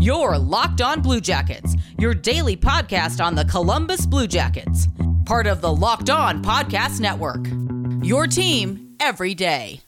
Your 0.00 0.38
Locked 0.38 0.80
On 0.80 1.02
Blue 1.02 1.20
Jackets, 1.20 1.74
your 1.98 2.14
daily 2.14 2.56
podcast 2.56 3.20
on 3.20 3.34
the 3.34 3.44
Columbus 3.44 4.06
Blue 4.06 4.28
Jackets, 4.28 4.86
part 5.24 5.48
of 5.48 5.60
the 5.60 5.74
Locked 5.74 6.08
On 6.08 6.40
Podcast 6.40 7.00
Network. 7.00 7.44
Your 8.06 8.28
team 8.28 8.94
every 9.00 9.34
day. 9.34 9.80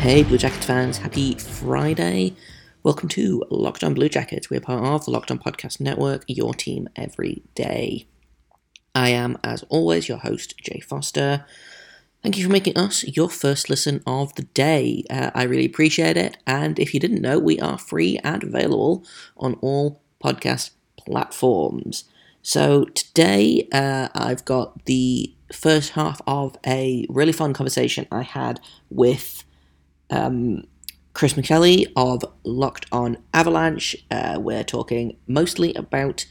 Hey, 0.00 0.24
Blue 0.24 0.38
Jackets 0.38 0.66
fans, 0.66 0.98
happy 0.98 1.34
Friday. 1.36 2.34
Welcome 2.82 3.08
to 3.10 3.44
Locked 3.48 3.84
On 3.84 3.94
Blue 3.94 4.08
Jackets. 4.08 4.50
We're 4.50 4.60
part 4.60 4.82
of 4.82 5.04
the 5.04 5.12
Locked 5.12 5.30
On 5.30 5.38
Podcast 5.38 5.78
Network, 5.78 6.24
your 6.26 6.52
team 6.52 6.88
every 6.96 7.44
day. 7.54 8.06
I 8.94 9.10
am, 9.10 9.38
as 9.44 9.62
always, 9.64 10.08
your 10.08 10.18
host, 10.18 10.58
Jay 10.58 10.80
Forster. 10.80 11.44
Thank 12.22 12.36
you 12.36 12.44
for 12.44 12.52
making 12.52 12.76
us 12.76 13.04
your 13.04 13.30
first 13.30 13.70
listen 13.70 14.02
of 14.06 14.34
the 14.34 14.42
day. 14.42 15.04
Uh, 15.08 15.30
I 15.34 15.44
really 15.44 15.64
appreciate 15.64 16.16
it. 16.18 16.36
And 16.46 16.78
if 16.78 16.92
you 16.92 17.00
didn't 17.00 17.22
know, 17.22 17.38
we 17.38 17.58
are 17.60 17.78
free 17.78 18.18
and 18.22 18.42
available 18.42 19.04
on 19.38 19.54
all 19.62 20.02
podcast 20.22 20.72
platforms. 20.98 22.04
So 22.42 22.84
today, 22.84 23.68
uh, 23.72 24.08
I've 24.14 24.44
got 24.44 24.84
the 24.84 25.34
first 25.52 25.90
half 25.92 26.20
of 26.26 26.56
a 26.66 27.06
really 27.08 27.32
fun 27.32 27.52
conversation 27.52 28.06
I 28.10 28.22
had 28.22 28.60
with 28.90 29.44
um, 30.10 30.64
Chris 31.14 31.34
McKelly 31.34 31.86
of 31.96 32.24
Locked 32.44 32.86
On 32.92 33.16
Avalanche. 33.32 33.96
Uh, 34.10 34.38
we're 34.40 34.64
talking 34.64 35.16
mostly 35.26 35.74
about 35.74 36.26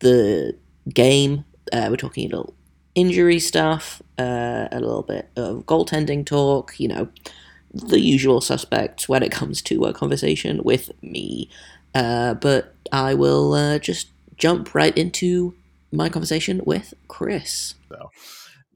the 0.00 0.56
game. 0.92 1.44
Uh, 1.72 1.88
we're 1.90 1.96
talking 1.96 2.26
a 2.26 2.36
little 2.36 2.54
injury 2.94 3.38
stuff, 3.38 4.02
uh, 4.18 4.68
a 4.70 4.80
little 4.80 5.02
bit 5.02 5.28
of 5.36 5.64
goaltending 5.66 6.24
talk, 6.26 6.78
you 6.78 6.88
know, 6.88 7.08
the 7.72 8.00
usual 8.00 8.40
suspects 8.40 9.08
when 9.08 9.22
it 9.22 9.32
comes 9.32 9.62
to 9.62 9.84
a 9.84 9.92
conversation 9.92 10.62
with 10.62 10.90
me. 11.02 11.48
Uh, 11.94 12.34
but 12.34 12.74
I 12.90 13.14
will 13.14 13.54
uh, 13.54 13.78
just 13.78 14.08
jump 14.36 14.74
right 14.74 14.96
into 14.96 15.54
my 15.90 16.08
conversation 16.08 16.60
with 16.64 16.94
Chris. 17.08 17.74
So, 17.88 18.10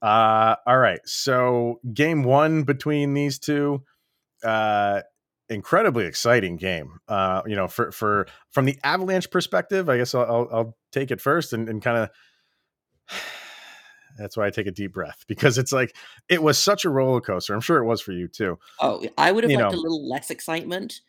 uh, 0.03 0.57
all 0.67 0.79
right. 0.79 1.01
So, 1.05 1.81
game 1.93 2.23
one 2.23 2.63
between 2.63 3.15
these 3.15 3.39
two 3.39 3.83
uh, 4.45 5.03
incredibly 5.49 6.07
exciting 6.07 6.57
game. 6.57 7.01
Uh, 7.09 7.43
you 7.47 7.57
know, 7.57 7.69
for 7.69 7.91
for 7.91 8.27
from 8.51 8.65
the 8.65 8.79
Avalanche 8.85 9.31
perspective, 9.31 9.89
I 9.89 9.99
guess 9.99 10.15
I'll, 10.15 10.25
I'll, 10.25 10.49
I'll 10.53 10.77
take 10.93 11.11
it 11.11 11.21
first 11.21 11.53
and, 11.53 11.69
and 11.69 11.83
kind 11.83 11.99
of. 11.99 12.11
That's 14.19 14.37
why 14.37 14.47
I 14.47 14.51
take 14.51 14.67
a 14.67 14.71
deep 14.71 14.95
breath 14.95 15.25
because 15.29 15.59
it's 15.59 15.73
like 15.73 15.95
it 16.29 16.43
was 16.43 16.59
such 16.59 16.85
a 16.87 16.91
roller 16.91 17.21
coaster. 17.21 17.53
I'm 17.55 17.61
sure 17.61 17.79
it 17.79 17.85
was 17.85 18.01
for 18.01 18.13
you 18.13 18.29
too. 18.29 18.59
Oh, 18.81 19.05
I 19.19 19.31
would 19.31 19.45
have 19.45 19.51
You 19.51 19.59
liked 19.59 19.73
know. 19.73 19.79
a 19.79 19.83
little 19.83 20.09
less 20.09 20.31
excitement. 20.31 21.01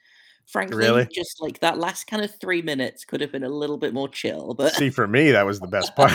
Frankly, 0.46 0.78
Really? 0.78 1.08
just 1.14 1.42
like 1.42 1.60
that 1.60 1.78
last 1.78 2.06
kind 2.08 2.24
of 2.24 2.34
three 2.40 2.62
minutes 2.62 3.04
could 3.06 3.20
have 3.22 3.32
been 3.32 3.44
a 3.44 3.50
little 3.50 3.78
bit 3.78 3.94
more 3.94 4.08
chill. 4.08 4.54
But 4.54 4.74
See, 4.74 4.90
for 4.90 5.06
me, 5.08 5.32
that 5.32 5.46
was 5.46 5.60
the 5.60 5.68
best 5.68 5.94
part. 5.96 6.14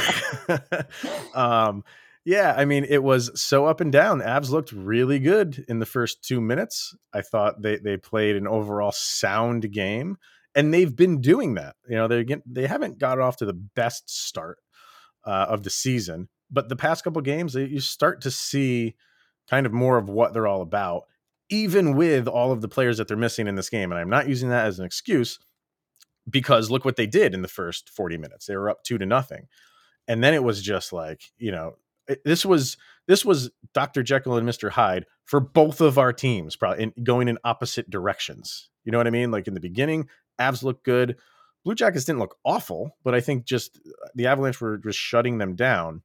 um, 1.34 1.84
yeah, 2.24 2.54
I 2.56 2.64
mean, 2.64 2.86
it 2.88 3.02
was 3.02 3.40
so 3.40 3.66
up 3.66 3.80
and 3.80 3.90
down. 3.92 4.20
Avs 4.20 4.50
looked 4.50 4.72
really 4.72 5.18
good 5.18 5.64
in 5.68 5.80
the 5.80 5.86
first 5.86 6.22
two 6.22 6.40
minutes. 6.40 6.94
I 7.12 7.20
thought 7.20 7.60
they 7.60 7.76
they 7.78 7.96
played 7.96 8.36
an 8.36 8.46
overall 8.46 8.92
sound 8.92 9.70
game, 9.72 10.16
and 10.54 10.72
they've 10.72 10.94
been 10.94 11.20
doing 11.20 11.54
that. 11.54 11.76
You 11.88 11.96
know, 11.96 12.08
they 12.08 12.24
they 12.46 12.66
haven't 12.66 12.98
got 12.98 13.18
off 13.18 13.38
to 13.38 13.44
the 13.44 13.52
best 13.54 14.08
start 14.08 14.58
uh, 15.24 15.46
of 15.48 15.62
the 15.62 15.70
season, 15.70 16.28
but 16.50 16.68
the 16.68 16.76
past 16.76 17.04
couple 17.04 17.22
games, 17.22 17.54
you 17.54 17.80
start 17.80 18.20
to 18.22 18.30
see 18.30 18.94
kind 19.48 19.66
of 19.66 19.72
more 19.72 19.98
of 19.98 20.08
what 20.08 20.32
they're 20.32 20.46
all 20.46 20.62
about, 20.62 21.04
even 21.48 21.96
with 21.96 22.28
all 22.28 22.52
of 22.52 22.60
the 22.60 22.68
players 22.68 22.98
that 22.98 23.08
they're 23.08 23.16
missing 23.16 23.46
in 23.46 23.54
this 23.54 23.70
game. 23.70 23.90
And 23.90 24.00
I'm 24.00 24.10
not 24.10 24.28
using 24.28 24.50
that 24.50 24.66
as 24.66 24.78
an 24.78 24.84
excuse 24.84 25.38
because 26.28 26.70
look 26.70 26.84
what 26.84 26.96
they 26.96 27.06
did 27.06 27.34
in 27.34 27.42
the 27.42 27.48
first 27.48 27.88
40 27.90 28.16
minutes. 28.18 28.46
They 28.46 28.56
were 28.56 28.70
up 28.70 28.84
two 28.84 28.98
to 28.98 29.06
nothing. 29.06 29.48
And 30.08 30.22
then 30.22 30.34
it 30.34 30.44
was 30.44 30.62
just 30.62 30.92
like, 30.92 31.22
you 31.38 31.50
know, 31.50 31.76
this 32.24 32.44
was 32.44 32.76
this 33.06 33.24
was 33.24 33.50
Dr. 33.74 34.02
Jekyll 34.02 34.36
and 34.36 34.48
Mr. 34.48 34.70
Hyde 34.70 35.06
for 35.24 35.40
both 35.40 35.80
of 35.80 35.98
our 35.98 36.12
teams, 36.12 36.56
probably 36.56 36.84
in, 36.84 36.92
going 37.02 37.28
in 37.28 37.38
opposite 37.44 37.88
directions. 37.88 38.68
You 38.84 38.92
know 38.92 38.98
what 38.98 39.06
I 39.06 39.10
mean? 39.10 39.30
Like 39.30 39.48
in 39.48 39.54
the 39.54 39.60
beginning, 39.60 40.08
Avs 40.40 40.62
looked 40.62 40.84
good. 40.84 41.16
Blue 41.64 41.74
Jackets 41.74 42.04
didn't 42.04 42.18
look 42.18 42.36
awful, 42.44 42.96
but 43.04 43.14
I 43.14 43.20
think 43.20 43.44
just 43.44 43.78
uh, 43.86 44.08
the 44.14 44.26
Avalanche 44.26 44.60
were 44.60 44.78
just 44.78 44.98
shutting 44.98 45.38
them 45.38 45.54
down. 45.54 46.02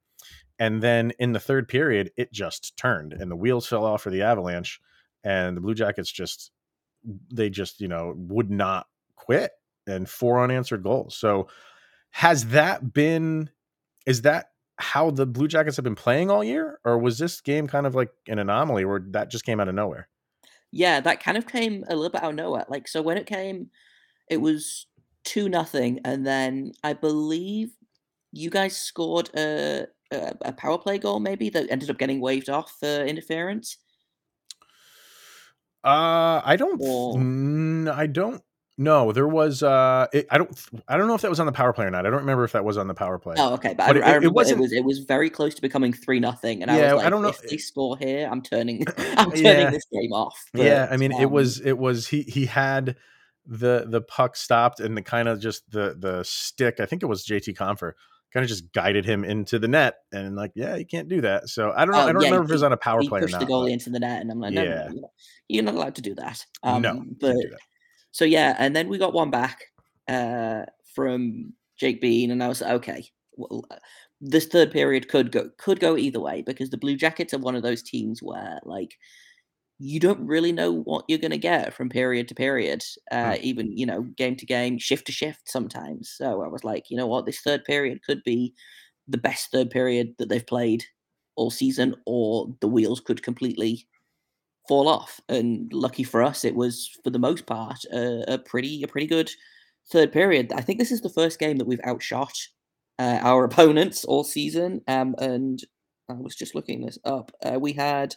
And 0.60 0.82
then 0.82 1.14
in 1.20 1.34
the 1.34 1.40
third 1.40 1.68
period, 1.68 2.12
it 2.18 2.32
just 2.32 2.78
turned 2.78 3.14
and 3.14 3.30
the 3.30 3.36
wheels 3.36 3.68
fell 3.68 3.86
off 3.86 4.02
for 4.02 4.10
the 4.10 4.24
Avalanche. 4.24 4.80
And 5.24 5.56
the 5.56 5.62
Blue 5.62 5.76
Jackets 5.76 6.12
just, 6.12 6.52
they 7.32 7.50
just, 7.50 7.80
you 7.82 7.88
know, 7.88 8.14
would 8.16 8.50
not 8.50 8.88
quit 9.16 9.52
and 9.86 10.10
four 10.10 10.44
unanswered 10.44 10.84
goals. 10.84 11.16
So 11.16 11.48
has 12.12 12.48
that 12.48 12.94
been, 12.94 13.50
is 14.06 14.24
that 14.24 14.52
how 14.78 15.12
the 15.12 15.26
Blue 15.26 15.48
Jackets 15.48 15.76
have 15.78 15.84
been 15.84 15.96
playing 15.96 16.32
all 16.32 16.44
year? 16.44 16.80
Or 16.86 16.98
was 16.98 17.18
this 17.18 17.42
game 17.42 17.68
kind 17.68 17.86
of 17.86 17.94
like 17.94 18.10
an 18.28 18.40
anomaly 18.40 18.86
where 18.86 19.04
that 19.10 19.30
just 19.30 19.46
came 19.46 19.60
out 19.60 19.68
of 19.68 19.76
nowhere? 19.76 20.08
yeah, 20.72 21.00
that 21.00 21.24
kind 21.24 21.38
of 21.38 21.48
came 21.48 21.84
a 21.88 21.96
little 21.96 22.12
bit 22.12 22.24
out 22.24 22.32
of 22.32 22.36
nowhere. 22.36 22.66
Like, 22.70 22.88
so 22.88 23.02
when 23.02 23.18
it 23.18 23.26
came, 23.26 23.70
it 24.30 24.38
was 24.38 24.88
two 25.28 25.50
nothing, 25.50 26.00
and 26.06 26.26
then 26.26 26.72
I 26.84 26.94
believe 26.94 27.70
you 28.32 28.50
guys 28.50 28.76
scored 28.76 29.30
a, 29.36 29.88
a 30.12 30.34
a 30.42 30.54
power 30.54 30.78
play 30.78 30.98
goal, 30.98 31.20
maybe 31.20 31.50
that 31.50 31.70
ended 31.70 31.90
up 31.90 31.98
getting 31.98 32.20
waved 32.22 32.50
off 32.50 32.72
for 32.80 33.04
interference. 33.06 33.78
Uh, 35.84 36.42
I 36.44 36.56
don't, 36.58 36.82
Or- 36.84 37.16
mm, 37.18 37.90
I 37.94 38.08
don't 38.08 38.42
know. 38.78 39.12
There 39.12 39.28
was, 39.28 39.64
uh, 39.64 40.08
it, 40.12 40.28
I 40.30 40.38
don't, 40.38 40.50
I 40.88 40.98
don't 40.98 41.08
know 41.08 41.16
if 41.16 41.22
that 41.22 41.30
was 41.30 41.40
on 41.40 41.46
the 41.46 41.52
power 41.52 41.72
play 41.72 41.86
or 41.86 41.92
not. 41.92 42.06
I 42.06 42.10
don't 42.10 42.20
remember 42.20 42.44
if 42.44 42.52
that 42.52 42.66
was 42.66 42.78
on 42.78 42.88
the 42.88 42.94
power 42.94 43.18
play. 43.18 43.36
Oh, 43.38 43.54
okay, 43.54 43.74
but, 43.78 43.88
But 43.88 43.98
I, 43.98 44.00
it- 44.00 44.04
I 44.04 44.12
it 44.12 44.16
remember 44.16 44.26
it, 44.28 44.34
wasn't- 44.34 44.60
was 44.62 44.74
it 44.74 44.84
was 44.84 45.00
very 45.00 45.30
close 45.30 45.56
to 45.56 45.62
becoming 45.62 45.94
three 45.94 46.20
nothing, 46.20 46.62
and 46.62 46.70
I 46.72 46.78
Yeah, 46.78 46.82
I 46.82 46.94
was 46.94 46.98
like, 46.98 47.06
I 47.06 47.10
don't 47.10 47.22
know- 47.22 47.30
if 47.30 47.42
they 47.42 47.58
score 47.58 47.98
here, 47.98 48.28
I'm 48.30 48.42
turning, 48.42 48.86
I'm 48.98 49.32
turning 49.32 49.44
Yeah. 49.44 49.70
this 49.70 49.86
game 49.92 50.12
off. 50.14 50.38
yeah 50.54 50.88
i 50.92 50.98
mean 50.98 51.12
it 51.12 51.26
um, 51.26 51.32
was 51.32 51.60
it 51.62 51.78
was 51.78 52.08
he 52.08 52.24
he 52.24 52.46
had 52.46 52.96
the 53.48 53.86
the 53.88 54.02
puck 54.02 54.36
stopped 54.36 54.80
and 54.80 54.96
the 54.96 55.02
kind 55.02 55.28
of 55.28 55.40
just 55.40 55.70
the 55.72 55.96
the 56.00 56.22
stick 56.24 56.80
i 56.80 56.86
think 56.86 57.02
it 57.02 57.06
was 57.06 57.26
JT 57.26 57.56
Compher 57.56 57.94
kind 58.34 58.44
of 58.44 58.50
just 58.50 58.72
guided 58.74 59.06
him 59.06 59.24
into 59.24 59.58
the 59.58 59.70
net 59.70 60.00
and 60.12 60.36
like 60.36 60.52
yeah 60.54 60.76
you 60.76 60.86
can't 60.86 61.08
do 61.08 61.22
that 61.22 61.48
so 61.48 61.72
i 61.78 61.86
don't 61.86 61.96
know 61.96 62.02
Oh, 62.02 62.08
i 62.08 62.12
don't 62.12 62.22
yeah, 62.22 62.28
remember 62.28 62.44
if 62.44 62.50
it 62.50 62.54
was 62.54 62.64
on 62.64 62.74
a 62.74 62.78
power 62.78 63.02
he 63.02 63.08
play 63.08 63.20
or 63.20 63.22
pushed 63.22 63.34
not 63.34 63.40
the 63.40 63.46
goalie 63.48 63.72
into 63.72 63.90
the 63.90 64.00
net, 64.00 64.22
and 64.22 64.30
I'm 64.30 64.40
like, 64.42 64.54
no, 64.54 64.64
Yeah. 64.64 64.90
no, 64.92 65.12
you're 65.48 65.64
not, 65.64 65.76
allowed 65.76 65.96
to 65.96 66.02
do 66.02 66.14
that. 66.16 66.46
Um, 66.62 66.82
no 66.82 67.06
but 67.22 67.36
that. 67.36 67.58
so 68.12 68.26
yeah, 68.26 68.56
and 68.60 68.76
then 68.76 68.90
we 68.90 68.98
got 68.98 69.14
one 69.14 69.32
back 69.32 69.64
uh, 70.10 70.64
from 70.94 71.54
Jake 71.78 72.02
Bean, 72.02 72.32
and 72.32 72.44
I 72.44 72.48
was 72.48 72.62
like, 72.62 72.72
okay. 72.72 73.10
Well, 73.38 73.64
uh, 73.70 73.76
this 74.20 74.48
third 74.48 74.72
period 74.72 75.10
could 75.10 75.32
go 75.32 75.52
could 75.58 75.80
go 75.80 75.96
either 75.96 76.20
way 76.20 76.42
because 76.42 76.72
the 76.72 76.78
Blue 76.78 76.98
Jackets 76.98 77.34
are 77.34 77.40
one 77.40 77.56
of 77.56 77.62
those 77.62 77.84
teams 77.84 78.22
where 78.22 78.60
like 78.64 78.98
you 79.80 80.00
don't 80.00 80.26
really 80.26 80.52
know 80.52 80.72
what 80.72 81.06
you're 81.08 81.20
going 81.20 81.32
to 81.32 81.38
get 81.38 81.74
from 81.74 81.90
period 81.90 82.28
to 82.30 82.36
period, 82.36 82.84
uh, 83.12 83.36
Hmm. 83.36 83.42
even 83.42 83.78
you 83.78 83.86
know 83.86 84.02
game 84.18 84.36
to 84.38 84.46
game, 84.46 84.78
shift 84.80 85.06
to 85.08 85.12
shift 85.12 85.50
sometimes. 85.50 86.10
So 86.10 86.42
I 86.44 86.48
was 86.48 86.64
like, 86.64 86.90
you 86.90 86.98
know 86.98 87.08
what, 87.08 87.26
this 87.26 87.42
third 87.42 87.64
period 87.66 88.04
could 88.04 88.24
be 88.24 88.54
the 89.08 89.18
best 89.18 89.52
third 89.52 89.70
period 89.72 90.16
that 90.20 90.30
they've 90.30 90.46
played 90.46 90.86
all 91.36 91.52
season, 91.52 91.96
or 92.06 92.56
the 92.62 92.68
wheels 92.68 93.00
could 93.02 93.24
completely 93.24 93.88
fall 94.68 94.88
off. 94.88 95.20
And 95.30 95.72
lucky 95.74 96.04
for 96.04 96.24
us, 96.24 96.44
it 96.46 96.56
was 96.56 96.90
for 97.04 97.10
the 97.10 97.20
most 97.20 97.46
part 97.46 97.84
a, 97.94 98.34
a 98.34 98.38
pretty 98.40 98.84
a 98.84 98.88
pretty 98.88 99.08
good 99.08 99.32
third 99.92 100.12
period. 100.12 100.52
I 100.54 100.62
think 100.62 100.80
this 100.80 100.92
is 100.92 101.02
the 101.02 101.10
first 101.10 101.40
game 101.40 101.58
that 101.58 101.68
we've 101.68 101.82
outshot 101.86 102.34
uh, 103.00 103.20
our 103.22 103.44
opponents 103.46 104.06
all 104.06 104.24
season. 104.24 104.82
Um, 104.88 105.16
and 105.20 105.60
I 106.10 106.14
was 106.14 106.36
just 106.36 106.56
looking 106.56 106.82
this 106.82 106.98
up. 107.06 107.32
Uh, 107.44 107.60
we 107.60 107.74
had 107.74 108.16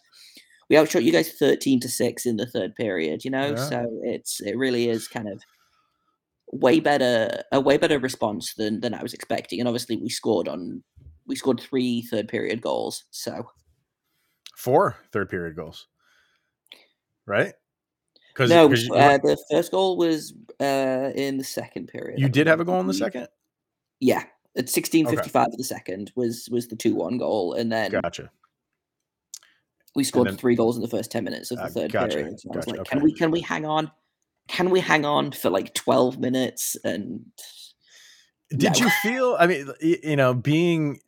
we 0.71 0.79
outshot 0.79 1.03
you 1.03 1.13
guys 1.13 1.33
thirteen 1.33 1.81
to 1.81 1.89
six 1.89 2.25
in 2.25 2.37
the 2.37 2.47
third 2.47 2.75
period. 2.77 3.25
You 3.25 3.33
know, 3.33 3.49
Yeah. 3.49 3.69
so 3.69 4.01
it's 4.03 4.41
it 4.41 4.57
really 4.57 4.89
is 4.89 5.09
kind 5.09 5.29
of 5.29 5.43
way 6.53 6.81
better 6.81 7.43
a 7.53 7.61
way 7.61 7.77
better 7.77 7.99
response 7.99 8.55
than 8.55 8.81
than 8.81 8.95
I 8.95 9.03
was 9.03 9.13
expecting. 9.13 9.59
And 9.59 9.69
obviously, 9.69 9.97
we 9.97 10.09
scored 10.09 10.49
on 10.49 10.83
we 11.27 11.35
scored 11.37 11.61
three 11.61 12.03
third 12.03 12.29
period 12.29 12.63
goals. 12.63 13.05
So 13.11 13.51
four 14.57 14.97
third 15.13 15.29
period 15.29 15.57
goals 15.57 15.87
right 17.27 17.55
because 18.33 18.51
no, 18.51 18.71
you, 18.71 18.95
uh, 18.95 19.19
the 19.19 19.43
first 19.51 19.71
goal 19.71 19.97
was 19.97 20.35
uh, 20.61 21.11
in 21.15 21.39
the 21.39 21.45
second 21.45 21.89
period. 21.89 22.21
You 22.21 22.29
did 22.29 22.47
have 22.47 22.61
a 22.61 22.65
goal 22.65 22.81
in 22.81 22.87
the 22.87 22.95
second 22.95 23.29
Yeah, 23.99 24.23
at 24.57 24.69
sixteen 24.69 25.07
fifty 25.07 25.31
five 25.31 25.49
of 25.49 25.57
the 25.57 25.65
second 25.65 26.13
was 26.15 26.49
was 26.51 26.69
the 26.69 26.77
two 26.77 26.95
one 26.95 27.19
goal, 27.19 27.55
and 27.55 27.73
then 27.73 27.91
gotcha 27.91 28.31
we 29.95 30.05
scored 30.05 30.29
then- 30.29 30.37
three 30.37 30.55
goals 30.55 30.77
in 30.77 30.83
the 30.83 30.89
first 30.89 31.11
ten 31.11 31.25
minutes 31.25 31.51
of 31.51 31.59
the 31.59 31.65
Uh, 31.65 31.69
third 31.69 31.93
gotcha, 31.93 32.17
period. 32.17 32.41
So 32.41 32.51
gotcha, 32.51 32.71
like, 32.71 32.85
can 32.85 33.03
we 33.03 33.13
can 33.13 33.31
we 33.31 33.41
hang 33.41 33.65
on? 33.65 33.91
Can 34.49 34.71
we 34.71 34.81
hang 34.81 35.05
on 35.05 35.33
for 35.33 35.51
like 35.51 35.75
twelve 35.75 36.19
minutes? 36.19 36.77
And 36.85 37.27
Did 38.51 38.73
No. 38.73 38.87
you 38.87 38.91
feel? 39.03 39.37
I 39.39 39.47
mean, 39.47 39.71
you 39.81 40.17
know, 40.17 40.35
being 40.35 41.01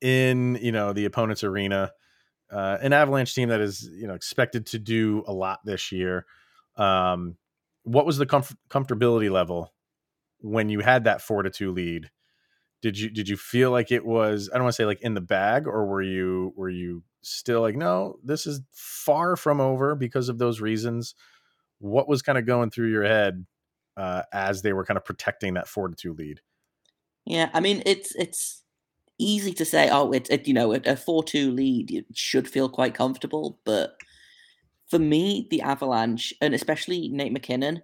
in 0.00 0.58
you 0.60 0.72
know 0.72 0.92
the 0.92 1.04
opponent's 1.06 1.42
arena, 1.44 1.92
uh, 2.50 2.78
an 2.82 2.92
Avalanche 2.92 3.34
team 3.34 3.48
that 3.48 3.60
is 3.60 3.88
you 3.92 4.06
know 4.06 4.14
expected 4.14 4.66
to 4.66 4.78
do 4.78 5.22
a 5.26 5.32
lot 5.32 5.60
this 5.64 5.92
year. 5.92 6.26
Um, 6.76 7.36
what 7.84 8.04
was 8.06 8.18
the 8.18 8.26
comf- 8.26 8.56
comfortability 8.68 9.30
level 9.30 9.72
when 10.40 10.68
you 10.68 10.80
had 10.80 11.04
that 11.04 11.22
four 11.22 11.42
to 11.42 11.50
two 11.50 11.72
lead? 11.72 12.10
Did 12.82 12.98
you 12.98 13.10
did 13.10 13.28
you 13.28 13.36
feel 13.36 13.70
like 13.70 13.90
it 13.92 14.04
was 14.04 14.48
I 14.52 14.56
don't 14.56 14.64
want 14.64 14.74
to 14.74 14.82
say 14.82 14.86
like 14.86 15.00
in 15.02 15.14
the 15.14 15.20
bag 15.20 15.66
or 15.66 15.86
were 15.86 16.02
you 16.02 16.52
were 16.56 16.70
you 16.70 17.02
still 17.22 17.60
like 17.60 17.76
no 17.76 18.18
this 18.24 18.46
is 18.46 18.62
far 18.72 19.36
from 19.36 19.60
over 19.60 19.94
because 19.94 20.28
of 20.28 20.38
those 20.38 20.60
reasons? 20.60 21.14
What 21.78 22.08
was 22.08 22.22
kind 22.22 22.38
of 22.38 22.46
going 22.46 22.70
through 22.70 22.90
your 22.90 23.04
head 23.04 23.46
uh, 23.96 24.22
as 24.32 24.62
they 24.62 24.72
were 24.72 24.84
kind 24.84 24.98
of 24.98 25.04
protecting 25.04 25.54
that 25.54 25.68
four 25.68 25.88
to 25.88 25.96
two 25.96 26.14
lead? 26.14 26.40
Yeah, 27.24 27.50
I 27.52 27.60
mean 27.60 27.82
it's 27.86 28.14
it's 28.16 28.62
easy 29.18 29.52
to 29.54 29.64
say. 29.64 29.88
Oh, 29.90 30.12
it's 30.12 30.30
it, 30.30 30.48
you 30.48 30.54
know 30.54 30.72
a 30.72 30.96
four 30.96 31.22
two 31.22 31.50
lead 31.50 31.90
it 31.90 32.06
should 32.14 32.48
feel 32.48 32.68
quite 32.68 32.94
comfortable, 32.94 33.60
but 33.64 33.96
for 34.90 34.98
me, 34.98 35.46
the 35.50 35.62
Avalanche 35.62 36.34
and 36.40 36.52
especially 36.52 37.08
Nate 37.08 37.32
MacKinnon, 37.32 37.82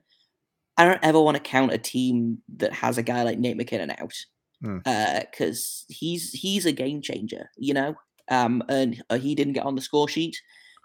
I 0.76 0.84
don't 0.84 1.04
ever 1.04 1.20
want 1.20 1.36
to 1.36 1.42
count 1.42 1.72
a 1.72 1.78
team 1.78 2.38
that 2.56 2.72
has 2.72 2.98
a 2.98 3.02
guy 3.02 3.22
like 3.22 3.38
Nate 3.38 3.56
MacKinnon 3.56 3.92
out 3.92 4.12
because 4.60 4.82
mm. 4.84 5.20
uh, 5.20 5.86
he's 5.88 6.32
he's 6.32 6.66
a 6.66 6.72
game 6.72 7.00
changer, 7.00 7.50
you 7.56 7.72
know. 7.72 7.94
Um, 8.31 8.62
and 8.69 9.02
uh, 9.11 9.19
he 9.19 9.34
didn't 9.34 9.55
get 9.55 9.64
on 9.64 9.75
the 9.75 9.81
score 9.81 10.08
sheet 10.08 10.40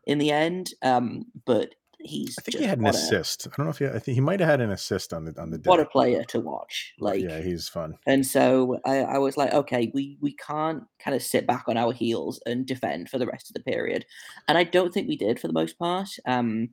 in 0.06 0.18
the 0.18 0.32
end, 0.32 0.74
um, 0.82 1.26
but 1.46 1.76
he's. 2.00 2.36
I 2.40 2.42
think 2.42 2.58
he 2.58 2.66
had 2.66 2.80
an 2.80 2.88
assist. 2.88 3.48
I 3.48 3.56
don't 3.56 3.66
know 3.66 3.72
if 3.72 3.80
he. 3.80 3.88
I 3.88 4.00
think 4.00 4.16
he 4.16 4.22
might 4.22 4.40
have 4.40 4.50
had 4.50 4.62
an 4.62 4.72
assist 4.72 5.14
on 5.14 5.26
the 5.26 5.42
on 5.42 5.50
the. 5.50 5.58
Day. 5.58 5.68
What 5.70 5.80
a 5.80 5.86
player 5.86 6.24
to 6.26 6.40
watch! 6.40 6.94
Like, 7.00 7.22
yeah, 7.22 7.42
he's 7.42 7.68
fun. 7.68 7.98
And 8.08 8.26
so 8.26 8.80
I, 8.86 9.00
I 9.00 9.18
was 9.18 9.38
like, 9.38 9.54
okay, 9.54 9.92
we 9.94 10.18
we 10.22 10.36
can't 10.36 10.84
kind 11.00 11.16
of 11.16 11.24
sit 11.24 11.48
back 11.48 11.66
on 11.68 11.78
our 11.78 11.94
heels 11.94 12.42
and 12.46 12.66
defend 12.66 13.10
for 13.10 13.18
the 13.18 13.28
rest 13.28 13.50
of 13.50 13.54
the 13.54 13.72
period, 13.72 14.06
and 14.48 14.58
I 14.58 14.64
don't 14.64 14.94
think 14.94 15.08
we 15.08 15.18
did 15.18 15.40
for 15.40 15.48
the 15.48 15.54
most 15.54 15.78
part. 15.78 16.10
Um, 16.26 16.70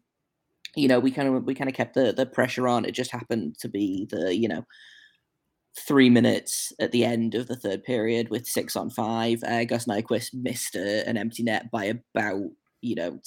you 0.76 0.88
know, 0.88 1.00
we 1.00 1.10
kind 1.10 1.28
of 1.28 1.44
we 1.44 1.54
kind 1.54 1.70
of 1.70 1.76
kept 1.76 1.94
the 1.94 2.12
the 2.12 2.26
pressure 2.26 2.68
on. 2.68 2.84
It 2.84 2.92
just 2.92 3.10
happened 3.10 3.58
to 3.60 3.68
be 3.68 4.06
the 4.10 4.34
you 4.34 4.48
know 4.48 4.64
three 5.86 6.10
minutes 6.10 6.72
at 6.80 6.92
the 6.92 7.04
end 7.04 7.34
of 7.34 7.46
the 7.46 7.56
third 7.56 7.84
period 7.84 8.30
with 8.30 8.46
six 8.46 8.76
on 8.76 8.90
five. 8.90 9.42
Uh, 9.44 9.64
Gus 9.64 9.86
Nyquist 9.86 10.34
missed 10.34 10.74
a, 10.76 11.06
an 11.08 11.16
empty 11.16 11.42
net 11.42 11.70
by 11.70 11.84
about 12.14 12.50
you 12.80 12.94
know 12.94 13.20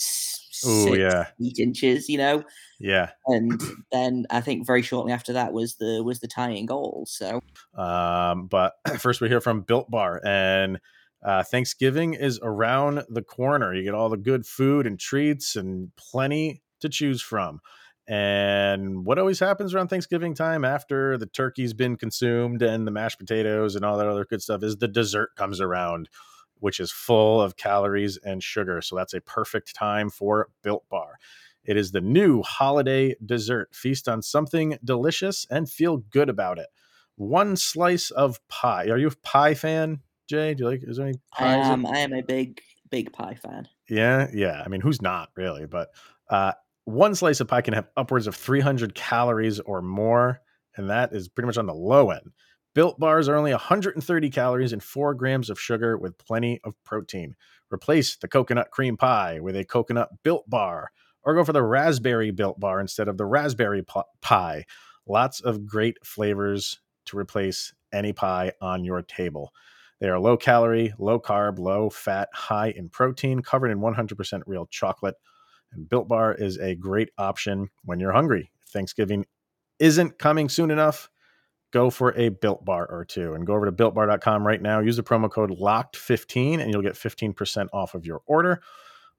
Oh 0.63 0.93
yeah, 0.93 1.27
eight 1.43 1.59
inches. 1.59 2.09
You 2.09 2.17
know. 2.17 2.43
Yeah. 2.79 3.11
And 3.27 3.61
then 3.91 4.25
I 4.29 4.41
think 4.41 4.65
very 4.65 4.81
shortly 4.81 5.11
after 5.11 5.33
that 5.33 5.53
was 5.53 5.75
the 5.75 6.03
was 6.03 6.19
the 6.19 6.27
tying 6.27 6.65
goal. 6.65 7.05
So. 7.07 7.41
Um, 7.75 8.47
but 8.47 8.73
first 8.99 9.21
we 9.21 9.29
hear 9.29 9.41
from 9.41 9.61
Built 9.61 9.89
Bar 9.89 10.21
and. 10.25 10.79
Uh, 11.23 11.43
Thanksgiving 11.43 12.15
is 12.15 12.39
around 12.41 13.03
the 13.07 13.21
corner. 13.21 13.75
You 13.75 13.83
get 13.83 13.93
all 13.93 14.09
the 14.09 14.17
good 14.17 14.43
food 14.43 14.87
and 14.87 14.99
treats 14.99 15.55
and 15.55 15.91
plenty 15.95 16.63
to 16.79 16.89
choose 16.89 17.21
from. 17.21 17.59
And 18.07 19.05
what 19.05 19.19
always 19.19 19.39
happens 19.39 19.73
around 19.73 19.87
Thanksgiving 19.87 20.33
time 20.33 20.65
after 20.65 21.17
the 21.17 21.27
turkey's 21.27 21.73
been 21.73 21.95
consumed 21.95 22.61
and 22.61 22.85
the 22.85 22.91
mashed 22.91 23.19
potatoes 23.19 23.75
and 23.75 23.85
all 23.85 23.97
that 23.97 24.07
other 24.07 24.25
good 24.25 24.41
stuff 24.41 24.63
is 24.63 24.77
the 24.77 24.87
dessert 24.87 25.35
comes 25.35 25.61
around, 25.61 26.09
which 26.55 26.79
is 26.79 26.91
full 26.91 27.41
of 27.41 27.57
calories 27.57 28.17
and 28.17 28.43
sugar. 28.43 28.81
So 28.81 28.95
that's 28.95 29.13
a 29.13 29.21
perfect 29.21 29.75
time 29.75 30.09
for 30.09 30.49
Built 30.63 30.83
Bar. 30.89 31.19
It 31.63 31.77
is 31.77 31.91
the 31.91 32.01
new 32.01 32.41
holiday 32.41 33.15
dessert. 33.23 33.75
Feast 33.75 34.09
on 34.09 34.21
something 34.21 34.77
delicious 34.83 35.45
and 35.49 35.69
feel 35.69 35.97
good 35.97 36.27
about 36.29 36.57
it. 36.57 36.67
One 37.15 37.55
slice 37.55 38.09
of 38.09 38.39
pie. 38.47 38.87
Are 38.87 38.97
you 38.97 39.07
a 39.07 39.15
pie 39.23 39.53
fan, 39.53 39.99
Jay? 40.27 40.55
Do 40.55 40.63
you 40.63 40.69
like? 40.71 40.81
Is 40.83 40.97
there 40.97 41.07
any 41.07 41.19
pies? 41.31 41.67
I 41.67 41.71
am. 41.71 41.85
I 41.85 41.99
am 41.99 42.13
a 42.13 42.23
big, 42.23 42.61
big 42.89 43.13
pie 43.13 43.35
fan. 43.35 43.67
Yeah, 43.87 44.27
yeah. 44.33 44.63
I 44.65 44.69
mean, 44.69 44.81
who's 44.81 45.03
not 45.03 45.29
really? 45.35 45.67
But 45.67 45.89
uh, 46.29 46.53
one 46.85 47.15
slice 47.15 47.39
of 47.39 47.47
pie 47.47 47.61
can 47.61 47.73
have 47.73 47.89
upwards 47.95 48.27
of 48.27 48.35
300 48.35 48.95
calories 48.95 49.59
or 49.59 49.81
more, 49.81 50.41
and 50.75 50.89
that 50.89 51.13
is 51.13 51.27
pretty 51.27 51.45
much 51.47 51.57
on 51.57 51.67
the 51.67 51.73
low 51.73 52.09
end. 52.11 52.31
Built 52.73 52.99
bars 52.99 53.27
are 53.27 53.35
only 53.35 53.51
130 53.51 54.29
calories 54.29 54.71
and 54.73 54.81
4 54.81 55.13
grams 55.13 55.49
of 55.49 55.59
sugar 55.59 55.97
with 55.97 56.17
plenty 56.17 56.59
of 56.63 56.73
protein. 56.85 57.35
Replace 57.71 58.15
the 58.15 58.27
coconut 58.27 58.71
cream 58.71 58.97
pie 58.97 59.39
with 59.39 59.55
a 59.55 59.65
coconut 59.65 60.09
built 60.23 60.49
bar, 60.49 60.91
or 61.23 61.35
go 61.35 61.43
for 61.43 61.53
the 61.53 61.63
raspberry 61.63 62.31
built 62.31 62.59
bar 62.59 62.79
instead 62.79 63.07
of 63.07 63.17
the 63.17 63.25
raspberry 63.25 63.83
pie. 64.21 64.65
Lots 65.05 65.41
of 65.41 65.65
great 65.65 65.97
flavors 66.05 66.79
to 67.05 67.17
replace 67.17 67.73
any 67.93 68.13
pie 68.13 68.53
on 68.61 68.85
your 68.85 69.01
table. 69.01 69.51
They 69.99 70.09
are 70.09 70.19
low 70.19 70.37
calorie, 70.37 70.93
low 70.97 71.19
carb, 71.19 71.59
low 71.59 71.89
fat, 71.89 72.29
high 72.33 72.73
in 72.75 72.89
protein, 72.89 73.41
covered 73.41 73.69
in 73.69 73.79
100% 73.79 74.41
real 74.47 74.65
chocolate. 74.67 75.15
And 75.73 75.89
Built 75.89 76.07
Bar 76.07 76.33
is 76.33 76.57
a 76.57 76.75
great 76.75 77.09
option 77.17 77.69
when 77.83 77.99
you're 77.99 78.11
hungry. 78.11 78.51
Thanksgiving 78.69 79.25
isn't 79.79 80.19
coming 80.19 80.49
soon 80.49 80.71
enough, 80.71 81.09
go 81.71 81.89
for 81.89 82.13
a 82.17 82.29
Built 82.29 82.63
Bar 82.65 82.85
or 82.89 83.05
two 83.05 83.33
and 83.33 83.47
go 83.47 83.53
over 83.53 83.65
to 83.65 83.71
builtbar.com 83.71 84.45
right 84.45 84.61
now. 84.61 84.79
Use 84.79 84.97
the 84.97 85.03
promo 85.03 85.29
code 85.29 85.51
LOCKED15 85.51 86.59
and 86.61 86.71
you'll 86.71 86.81
get 86.81 86.93
15% 86.93 87.67
off 87.73 87.95
of 87.95 88.05
your 88.05 88.21
order. 88.25 88.61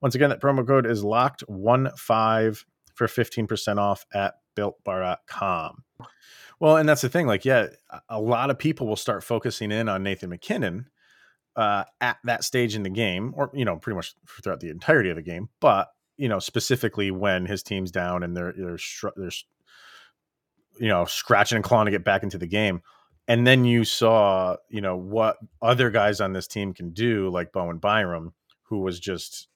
Once 0.00 0.14
again, 0.14 0.30
that 0.30 0.40
promo 0.40 0.66
code 0.66 0.86
is 0.86 1.02
locked15 1.02 2.64
for 2.94 3.06
15% 3.06 3.78
off 3.78 4.04
at 4.14 4.34
builtbar.com. 4.56 5.84
Well, 6.60 6.76
and 6.76 6.88
that's 6.88 7.02
the 7.02 7.08
thing. 7.08 7.26
Like, 7.26 7.44
yeah, 7.44 7.68
a 8.08 8.20
lot 8.20 8.50
of 8.50 8.58
people 8.58 8.86
will 8.86 8.96
start 8.96 9.24
focusing 9.24 9.72
in 9.72 9.88
on 9.88 10.02
Nathan 10.02 10.30
MacKinnon 10.30 10.86
uh, 11.56 11.84
at 12.00 12.18
that 12.24 12.44
stage 12.44 12.74
in 12.76 12.82
the 12.82 12.90
game, 12.90 13.32
or 13.36 13.50
you 13.52 13.64
know, 13.64 13.76
pretty 13.76 13.96
much 13.96 14.14
throughout 14.42 14.60
the 14.60 14.70
entirety 14.70 15.10
of 15.10 15.16
the 15.16 15.22
game. 15.22 15.48
But 15.60 15.88
you 16.16 16.28
know, 16.28 16.38
specifically 16.38 17.10
when 17.10 17.46
his 17.46 17.62
team's 17.62 17.90
down 17.90 18.22
and 18.22 18.36
they're 18.36 18.54
they're 18.56 18.78
they're 19.16 19.30
you 20.78 20.88
know 20.88 21.04
scratching 21.04 21.56
and 21.56 21.64
clawing 21.64 21.86
to 21.86 21.90
get 21.90 22.04
back 22.04 22.22
into 22.22 22.38
the 22.38 22.46
game. 22.46 22.82
And 23.28 23.46
then 23.46 23.64
you 23.64 23.84
saw, 23.84 24.56
you 24.68 24.80
know, 24.80 24.96
what 24.96 25.36
other 25.60 25.90
guys 25.90 26.20
on 26.20 26.32
this 26.32 26.48
team 26.48 26.74
can 26.74 26.90
do, 26.90 27.30
like 27.30 27.52
Bowen 27.52 27.78
Byram, 27.78 28.34
who 28.64 28.80
was 28.80 28.98
just 28.98 29.46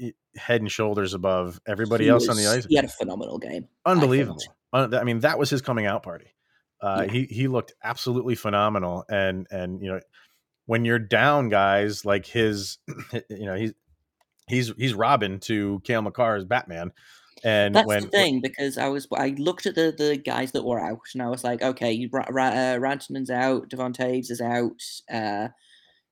eh, 0.00 0.12
head 0.34 0.62
and 0.62 0.72
shoulders 0.72 1.12
above 1.12 1.60
everybody 1.66 2.04
he 2.04 2.10
else 2.10 2.26
was, 2.26 2.30
on 2.30 2.42
the 2.42 2.50
ice. 2.50 2.64
He 2.64 2.76
had 2.76 2.86
a 2.86 2.88
phenomenal 2.88 3.38
game. 3.38 3.68
Unbelievable. 3.84 4.42
I, 4.72 4.84
I 4.84 5.04
mean, 5.04 5.20
that 5.20 5.38
was 5.38 5.50
his 5.50 5.60
coming 5.60 5.84
out 5.84 6.02
party. 6.02 6.34
Uh, 6.80 7.04
yeah. 7.06 7.12
He 7.12 7.24
he 7.24 7.48
looked 7.48 7.74
absolutely 7.84 8.34
phenomenal, 8.34 9.04
and 9.08 9.46
and 9.50 9.80
you 9.82 9.92
know, 9.92 10.00
when 10.66 10.84
you're 10.84 10.98
down, 10.98 11.48
guys 11.48 12.04
like 12.04 12.26
his, 12.26 12.78
you 13.28 13.46
know, 13.46 13.54
he's 13.54 13.72
he's 14.52 14.72
he's 14.76 14.94
Robin 14.94 15.40
to 15.40 15.80
Cale 15.84 16.02
Makar's 16.02 16.44
Batman. 16.44 16.92
And 17.44 17.74
that's 17.74 17.86
when, 17.86 18.02
the 18.04 18.08
thing 18.08 18.40
because 18.40 18.78
I 18.78 18.88
was 18.88 19.08
I 19.12 19.34
looked 19.38 19.66
at 19.66 19.74
the 19.74 19.92
the 19.96 20.16
guys 20.16 20.52
that 20.52 20.64
were 20.64 20.78
out 20.78 21.00
and 21.14 21.22
I 21.22 21.28
was 21.28 21.42
like, 21.42 21.62
okay, 21.62 22.08
uh, 22.12 22.26
Rantanen's 22.30 23.30
out, 23.30 23.68
Devon 23.68 23.92
Toews 23.92 24.30
is 24.30 24.40
out, 24.40 24.80
uh, 25.10 25.48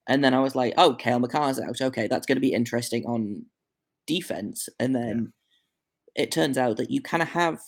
and 0.09 0.25
then 0.25 0.35
I 0.35 0.41
was 0.41 0.57
like, 0.57 0.75
oh, 0.77 0.95
Cale 0.95 1.21
Makar's 1.21 1.61
out. 1.61 1.81
Okay, 1.81 2.09
that's 2.09 2.27
going 2.27 2.37
to 2.37 2.41
be 2.41 2.53
interesting 2.53 3.05
on 3.07 3.45
defense. 4.07 4.69
And 4.81 4.97
then 4.97 5.33
yeah. 6.17 6.25
it 6.25 6.33
turns 6.33 6.59
out 6.59 6.79
that 6.79 6.91
you 6.91 7.01
kind 7.01 7.23
of 7.23 7.29
have 7.29 7.61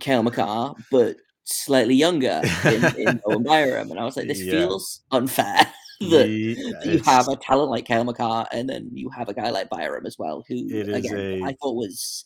Cale 0.00 0.24
Makar, 0.24 0.74
but 0.90 1.16
slightly 1.44 1.94
younger 1.94 2.42
in, 2.64 2.84
in 2.96 3.20
Bowen 3.24 3.44
Byram, 3.44 3.90
and 3.90 4.00
I 4.00 4.04
was 4.04 4.16
like, 4.16 4.26
this 4.26 4.42
yeah. 4.42 4.52
feels 4.52 5.02
unfair. 5.12 5.72
That, 6.00 6.28
yeah, 6.28 6.84
you 6.84 6.98
have 7.04 7.28
a 7.28 7.36
talent 7.36 7.70
like 7.70 7.84
Cale 7.84 8.04
Makar 8.04 8.46
and 8.52 8.68
then 8.68 8.90
you 8.92 9.10
have 9.10 9.28
a 9.28 9.34
guy 9.34 9.50
like 9.50 9.68
Byram 9.68 10.06
as 10.06 10.16
well, 10.18 10.44
who 10.48 10.66
again 10.66 11.16
a... 11.16 11.42
I 11.42 11.54
thought 11.60 11.74
was 11.74 12.24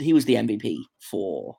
he 0.00 0.12
was 0.12 0.24
the 0.24 0.34
MVP 0.34 0.78
for 0.98 1.56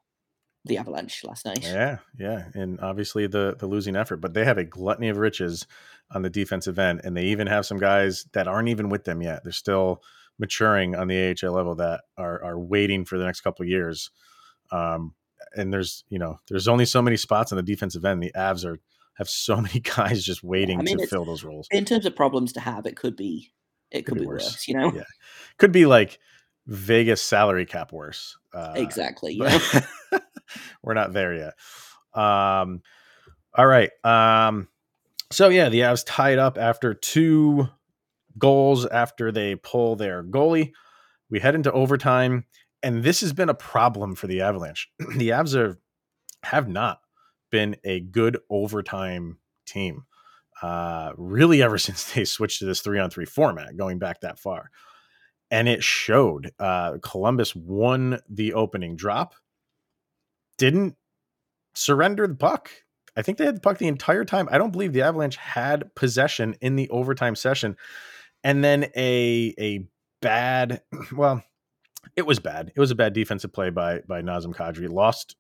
the 0.66 0.78
Avalanche 0.78 1.24
last 1.24 1.46
night. 1.46 1.64
Yeah, 1.64 1.98
yeah, 2.20 2.50
and 2.54 2.80
obviously 2.82 3.28
the 3.28 3.56
the 3.58 3.68
losing 3.68 3.96
effort, 3.96 4.18
but 4.18 4.34
they 4.34 4.46
have 4.46 4.58
a 4.58 4.64
gluttony 4.64 5.10
of 5.10 5.18
riches 5.18 5.66
on 6.12 6.22
the 6.22 6.30
defensive 6.30 6.78
end, 6.78 7.02
and 7.04 7.18
they 7.18 7.26
even 7.26 7.48
have 7.48 7.66
some 7.66 7.78
guys 7.78 8.26
that 8.34 8.48
aren't 8.48 8.70
even 8.70 8.90
with 8.90 9.06
them 9.06 9.22
yet. 9.22 9.44
They're 9.44 9.54
still 9.54 10.04
maturing 10.38 10.96
on 10.96 11.08
the 11.08 11.36
AHL 11.44 11.54
level 11.54 11.76
that 11.76 12.02
are 12.18 12.44
are 12.44 12.60
waiting 12.60 13.06
for 13.06 13.18
the 13.18 13.26
next 13.26 13.42
couple 13.42 13.64
of 13.64 13.70
years. 13.70 14.12
Um, 14.72 15.16
and 15.56 15.74
there's 15.74 16.04
you 16.10 16.20
know 16.20 16.40
there's 16.48 16.68
only 16.68 16.86
so 16.86 17.02
many 17.02 17.18
spots 17.18 17.52
on 17.52 17.56
the 17.56 17.64
defensive 17.64 18.06
end. 18.06 18.22
The 18.22 18.32
Avs 18.36 18.66
are 18.66 18.80
have 19.22 19.30
so 19.30 19.56
many 19.62 19.80
guys 19.80 20.24
just 20.24 20.44
waiting 20.44 20.80
yeah, 20.80 20.82
I 20.82 20.96
mean, 20.96 20.98
to 21.00 21.08
fill 21.08 21.26
those 21.26 21.44
roles. 21.44 21.68
In 21.72 21.86
terms 21.86 22.06
of 22.06 22.16
problems 22.16 22.54
to 22.54 22.60
have, 22.60 22.86
it 22.86 22.96
could 22.96 23.16
be 23.16 23.52
it 23.90 24.06
could, 24.06 24.14
could 24.14 24.22
be, 24.22 24.26
worse. 24.26 24.46
worse. 24.46 24.68
You 24.68 24.76
know, 24.76 24.92
yeah, 24.94 25.04
could 25.58 25.72
be 25.72 25.86
like 25.86 26.20
Vegas 26.68 27.22
salary 27.22 27.66
cap 27.66 27.92
worse. 27.92 28.38
Uh, 28.54 28.74
exactly. 28.76 29.40
we're 30.84 30.94
not 30.94 31.14
there 31.14 31.34
yet. 31.34 31.54
Um, 32.14 32.82
all 33.56 33.68
right. 33.68 33.92
Um, 34.04 34.68
so 35.32 35.50
yeah, 35.50 35.70
the 35.70 35.82
Avs 35.82 36.04
tied 36.06 36.40
up 36.40 36.58
after 36.58 36.94
two 36.94 37.70
goals 38.38 38.86
after 38.86 39.32
they 39.32 39.56
pull 39.56 39.96
their 39.96 40.24
goalie. 40.24 40.72
We 41.30 41.40
head 41.40 41.56
into 41.56 41.72
overtime, 41.72 42.46
and 42.84 43.04
this 43.04 43.22
has 43.22 43.34
been 43.34 43.50
a 43.50 43.54
problem 43.54 44.16
for 44.16 44.28
the 44.28 44.42
Avalanche. 44.42 44.90
the 45.18 45.30
Avs 45.30 45.56
are 45.56 45.80
have 46.44 46.68
not 46.68 47.02
been 47.52 47.76
a 47.84 48.00
good 48.00 48.40
overtime 48.50 49.38
team. 49.66 50.06
uh, 50.62 51.12
really 51.18 51.62
ever 51.62 51.78
since 51.80 52.14
they 52.14 52.26
switched 52.26 52.60
to 52.60 52.66
this 52.66 52.82
three 52.82 53.00
on 53.00 53.10
three 53.10 53.26
format, 53.26 53.78
going 53.78 54.00
back 54.00 54.22
that 54.22 54.40
far. 54.40 54.70
And 55.50 55.68
it 55.68 55.84
showed. 55.84 56.52
Uh, 56.60 56.98
Columbus 57.02 57.56
won 57.56 58.20
the 58.30 58.54
opening 58.54 58.96
drop, 58.96 59.36
didn't 60.58 60.96
surrender 61.76 62.28
the 62.28 62.36
puck. 62.36 62.72
I 63.18 63.22
think 63.22 63.38
they 63.38 63.46
had 63.46 63.58
the 63.58 63.62
puck 63.62 63.78
the 63.78 63.88
entire 63.88 64.24
time. 64.24 64.48
I 64.52 64.58
don't 64.58 64.72
believe 64.72 64.94
the 64.94 65.02
Avalanche 65.02 65.36
had 65.36 65.94
possession 65.96 66.56
in 66.62 66.78
the 66.78 66.90
overtime 66.90 67.36
session. 67.36 67.76
And 68.44 68.64
then 68.64 68.86
a 68.96 69.54
a 69.60 69.86
bad, 70.22 70.82
well, 71.12 71.44
it 72.16 72.26
was 72.26 72.40
bad. 72.40 72.72
It 72.74 72.80
was 72.80 72.92
a 72.92 72.96
bad 72.96 73.12
defensive 73.14 73.52
play 73.52 73.70
by 73.70 74.00
by 74.08 74.22
Nazem 74.22 74.56
Kadri. 74.56 74.90
Lost 74.90 75.36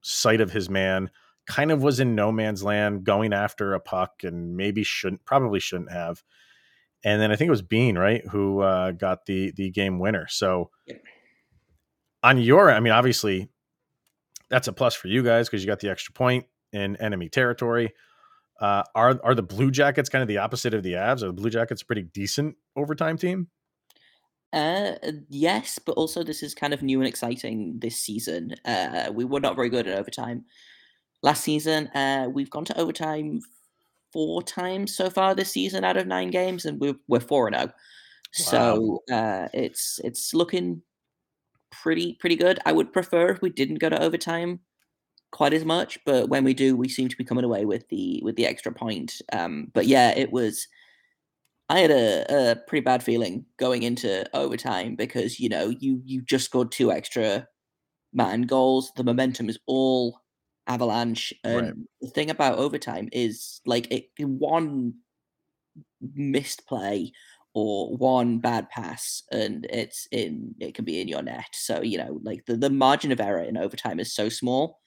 sight 0.00 0.40
of 0.40 0.50
his 0.50 0.70
man 0.70 1.10
kind 1.46 1.72
of 1.72 1.82
was 1.82 2.00
in 2.00 2.14
no 2.14 2.30
man's 2.30 2.62
land 2.62 3.04
going 3.04 3.32
after 3.32 3.74
a 3.74 3.80
puck 3.80 4.22
and 4.22 4.56
maybe 4.56 4.82
shouldn't 4.82 5.24
probably 5.24 5.60
shouldn't 5.60 5.92
have. 5.92 6.22
And 7.02 7.20
then 7.20 7.32
i 7.32 7.36
think 7.36 7.48
it 7.48 7.52
was 7.52 7.62
bean 7.62 7.96
right 7.96 8.26
who 8.30 8.60
uh, 8.60 8.92
got 8.92 9.26
the 9.26 9.52
the 9.52 9.70
game 9.70 9.98
winner. 9.98 10.26
So 10.28 10.70
on 12.22 12.38
your 12.38 12.70
i 12.70 12.80
mean 12.80 12.92
obviously 12.92 13.48
that's 14.50 14.68
a 14.68 14.72
plus 14.72 14.94
for 14.94 15.08
you 15.08 15.22
guys 15.22 15.48
because 15.48 15.62
you 15.62 15.66
got 15.66 15.80
the 15.80 15.88
extra 15.88 16.12
point 16.12 16.44
in 16.72 16.96
enemy 16.96 17.28
territory. 17.28 17.94
Uh, 18.60 18.82
are 18.94 19.18
are 19.24 19.34
the 19.34 19.42
blue 19.42 19.70
jackets 19.70 20.10
kind 20.10 20.20
of 20.20 20.28
the 20.28 20.38
opposite 20.38 20.74
of 20.74 20.82
the 20.82 20.92
avs? 20.92 21.22
Are 21.22 21.28
the 21.28 21.32
blue 21.32 21.48
jackets 21.48 21.80
a 21.80 21.86
pretty 21.86 22.02
decent 22.02 22.56
overtime 22.76 23.16
team? 23.16 23.48
Uh, 24.52 24.92
yes, 25.28 25.78
but 25.78 25.92
also 25.92 26.22
this 26.22 26.42
is 26.42 26.54
kind 26.54 26.74
of 26.74 26.82
new 26.82 26.98
and 26.98 27.08
exciting 27.08 27.78
this 27.80 27.96
season. 27.96 28.54
Uh, 28.64 29.10
we 29.14 29.24
were 29.24 29.40
not 29.40 29.56
very 29.56 29.70
good 29.70 29.86
at 29.86 29.98
overtime 29.98 30.44
last 31.22 31.44
season. 31.44 31.88
Uh, 31.88 32.28
we've 32.32 32.50
gone 32.50 32.64
to 32.66 32.78
overtime 32.78 33.40
four 34.12 34.42
times 34.42 34.94
so 34.94 35.08
far 35.08 35.34
this 35.34 35.52
season 35.52 35.84
out 35.84 35.96
of 35.96 36.06
nine 36.06 36.30
games, 36.30 36.64
and 36.64 36.80
we're 36.80 36.96
we're 37.08 37.20
four 37.20 37.46
and 37.46 37.56
zero. 37.56 37.72
Oh. 37.72 37.72
So 38.30 39.02
uh, 39.14 39.48
it's 39.52 40.00
it's 40.04 40.34
looking 40.34 40.82
pretty 41.70 42.14
pretty 42.20 42.36
good. 42.36 42.58
I 42.64 42.72
would 42.72 42.92
prefer 42.92 43.30
if 43.30 43.42
we 43.42 43.50
didn't 43.50 43.78
go 43.78 43.88
to 43.88 44.02
overtime 44.02 44.60
quite 45.32 45.54
as 45.54 45.64
much, 45.64 45.98
but 46.04 46.28
when 46.28 46.44
we 46.44 46.54
do, 46.54 46.76
we 46.76 46.88
seem 46.88 47.08
to 47.08 47.16
be 47.16 47.24
coming 47.24 47.44
away 47.44 47.64
with 47.64 47.88
the 47.88 48.20
with 48.24 48.36
the 48.36 48.46
extra 48.46 48.72
point. 48.72 49.20
Um, 49.32 49.70
but 49.74 49.86
yeah, 49.86 50.12
it 50.16 50.32
was. 50.32 50.66
I 51.68 51.78
had 51.78 51.92
a, 51.92 52.50
a 52.50 52.56
pretty 52.66 52.82
bad 52.82 53.00
feeling 53.00 53.46
going 53.56 53.84
into 53.84 54.28
overtime 54.36 54.96
because 54.96 55.38
you 55.38 55.48
know 55.48 55.68
you 55.68 56.02
you 56.04 56.20
just 56.22 56.44
scored 56.46 56.72
two 56.72 56.90
extra 56.90 57.46
man 58.12 58.42
goals. 58.42 58.92
The 58.96 59.04
momentum 59.04 59.48
is 59.48 59.58
all 59.66 60.20
Avalanche. 60.66 61.32
And 61.44 61.62
right. 61.62 61.74
the 62.00 62.08
thing 62.08 62.30
about 62.30 62.58
overtime 62.58 63.08
is 63.12 63.60
like 63.66 63.90
it 63.90 64.06
one 64.18 64.94
missed 66.14 66.66
play 66.66 67.12
or 67.52 67.96
one 67.96 68.38
bad 68.38 68.68
pass 68.70 69.22
and 69.32 69.66
it's 69.70 70.06
in 70.12 70.54
it 70.60 70.74
can 70.74 70.84
be 70.84 71.00
in 71.00 71.08
your 71.08 71.22
net. 71.22 71.48
So, 71.52 71.82
you 71.82 71.98
know, 71.98 72.20
like 72.22 72.44
the, 72.46 72.56
the 72.56 72.70
margin 72.70 73.12
of 73.12 73.20
error 73.20 73.42
in 73.42 73.56
overtime 73.56 73.98
is 73.98 74.14
so 74.14 74.28
small. 74.28 74.78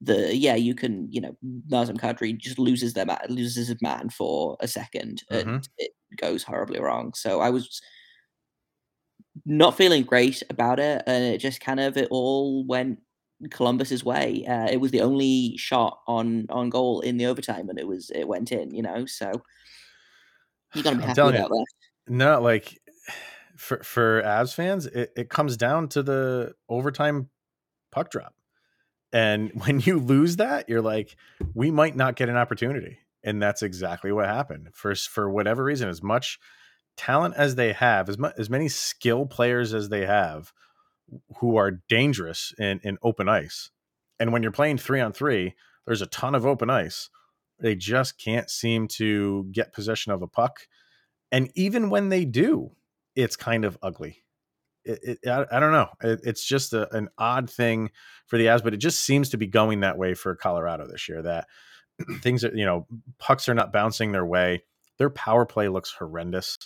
The 0.00 0.36
yeah, 0.36 0.56
you 0.56 0.74
can, 0.74 1.10
you 1.10 1.20
know, 1.20 1.36
Nazem 1.70 1.98
Kadri 1.98 2.36
just 2.36 2.58
loses 2.58 2.92
their 2.92 3.06
man, 3.06 3.18
loses 3.28 3.68
his 3.68 3.80
man 3.80 4.10
for 4.10 4.56
a 4.60 4.66
2nd 4.66 4.88
and 4.94 5.20
mm-hmm. 5.30 5.56
it 5.78 5.92
goes 6.16 6.42
horribly 6.42 6.80
wrong. 6.80 7.14
So 7.14 7.40
I 7.40 7.50
was 7.50 7.80
not 9.46 9.76
feeling 9.76 10.02
great 10.02 10.42
about 10.50 10.78
it 10.78 11.02
and 11.06 11.24
it 11.24 11.38
just 11.38 11.60
kind 11.60 11.80
of 11.80 11.96
it 11.96 12.08
all 12.10 12.66
went 12.66 12.98
Columbus's 13.50 14.04
way. 14.04 14.44
Uh, 14.46 14.68
it 14.70 14.78
was 14.78 14.90
the 14.90 15.00
only 15.00 15.56
shot 15.56 16.00
on 16.06 16.46
on 16.50 16.70
goal 16.70 17.00
in 17.00 17.16
the 17.16 17.26
overtime, 17.26 17.68
and 17.68 17.78
it 17.78 17.86
was 17.86 18.10
it 18.10 18.26
went 18.26 18.52
in. 18.52 18.74
You 18.74 18.82
know, 18.82 19.06
so 19.06 19.42
you 20.74 20.82
got 20.82 20.90
to 20.90 20.96
be 20.96 21.02
happy 21.02 21.20
about 21.20 21.34
you, 21.34 21.40
that. 21.40 21.66
No, 22.08 22.40
like 22.40 22.80
for 23.56 23.82
for 23.82 24.22
Avs 24.22 24.54
fans, 24.54 24.86
it, 24.86 25.12
it 25.16 25.30
comes 25.30 25.56
down 25.56 25.88
to 25.88 26.02
the 26.02 26.54
overtime 26.68 27.30
puck 27.90 28.10
drop, 28.10 28.34
and 29.12 29.50
when 29.64 29.80
you 29.80 29.98
lose 29.98 30.36
that, 30.36 30.68
you're 30.68 30.82
like, 30.82 31.16
we 31.54 31.70
might 31.70 31.96
not 31.96 32.16
get 32.16 32.28
an 32.28 32.36
opportunity, 32.36 32.98
and 33.22 33.42
that's 33.42 33.62
exactly 33.62 34.12
what 34.12 34.26
happened. 34.26 34.68
For 34.72 34.94
for 34.94 35.30
whatever 35.30 35.64
reason, 35.64 35.88
as 35.88 36.02
much 36.02 36.38
talent 36.96 37.34
as 37.36 37.54
they 37.54 37.72
have, 37.72 38.08
as 38.08 38.18
much 38.18 38.34
as 38.38 38.50
many 38.50 38.68
skill 38.68 39.26
players 39.26 39.74
as 39.74 39.88
they 39.88 40.06
have 40.06 40.52
who 41.38 41.56
are 41.56 41.82
dangerous 41.88 42.54
in, 42.58 42.80
in 42.82 42.98
open 43.02 43.28
ice. 43.28 43.70
And 44.18 44.32
when 44.32 44.42
you're 44.42 44.52
playing 44.52 44.78
three 44.78 45.00
on 45.00 45.12
three, 45.12 45.54
there's 45.86 46.02
a 46.02 46.06
ton 46.06 46.34
of 46.34 46.46
open 46.46 46.70
ice. 46.70 47.10
They 47.58 47.74
just 47.74 48.18
can't 48.18 48.50
seem 48.50 48.88
to 48.88 49.48
get 49.52 49.72
possession 49.72 50.12
of 50.12 50.22
a 50.22 50.28
puck. 50.28 50.60
And 51.30 51.50
even 51.54 51.90
when 51.90 52.08
they 52.08 52.24
do, 52.24 52.72
it's 53.14 53.36
kind 53.36 53.64
of 53.64 53.78
ugly. 53.82 54.24
It, 54.84 55.18
it, 55.22 55.28
I, 55.28 55.46
I, 55.50 55.60
don't 55.60 55.72
know. 55.72 55.88
It, 56.02 56.20
it's 56.24 56.44
just 56.44 56.72
a, 56.72 56.92
an 56.94 57.08
odd 57.18 57.48
thing 57.48 57.90
for 58.26 58.36
the 58.36 58.46
Avs, 58.46 58.64
but 58.64 58.74
it 58.74 58.78
just 58.78 59.04
seems 59.04 59.28
to 59.30 59.36
be 59.36 59.46
going 59.46 59.80
that 59.80 59.96
way 59.96 60.14
for 60.14 60.34
Colorado 60.34 60.86
this 60.88 61.08
year. 61.08 61.22
That 61.22 61.46
things 62.20 62.44
are, 62.44 62.54
you 62.54 62.64
know, 62.64 62.86
pucks 63.18 63.48
are 63.48 63.54
not 63.54 63.72
bouncing 63.72 64.12
their 64.12 64.26
way. 64.26 64.64
Their 64.98 65.10
power 65.10 65.46
play 65.46 65.68
looks 65.68 65.92
horrendous. 65.92 66.58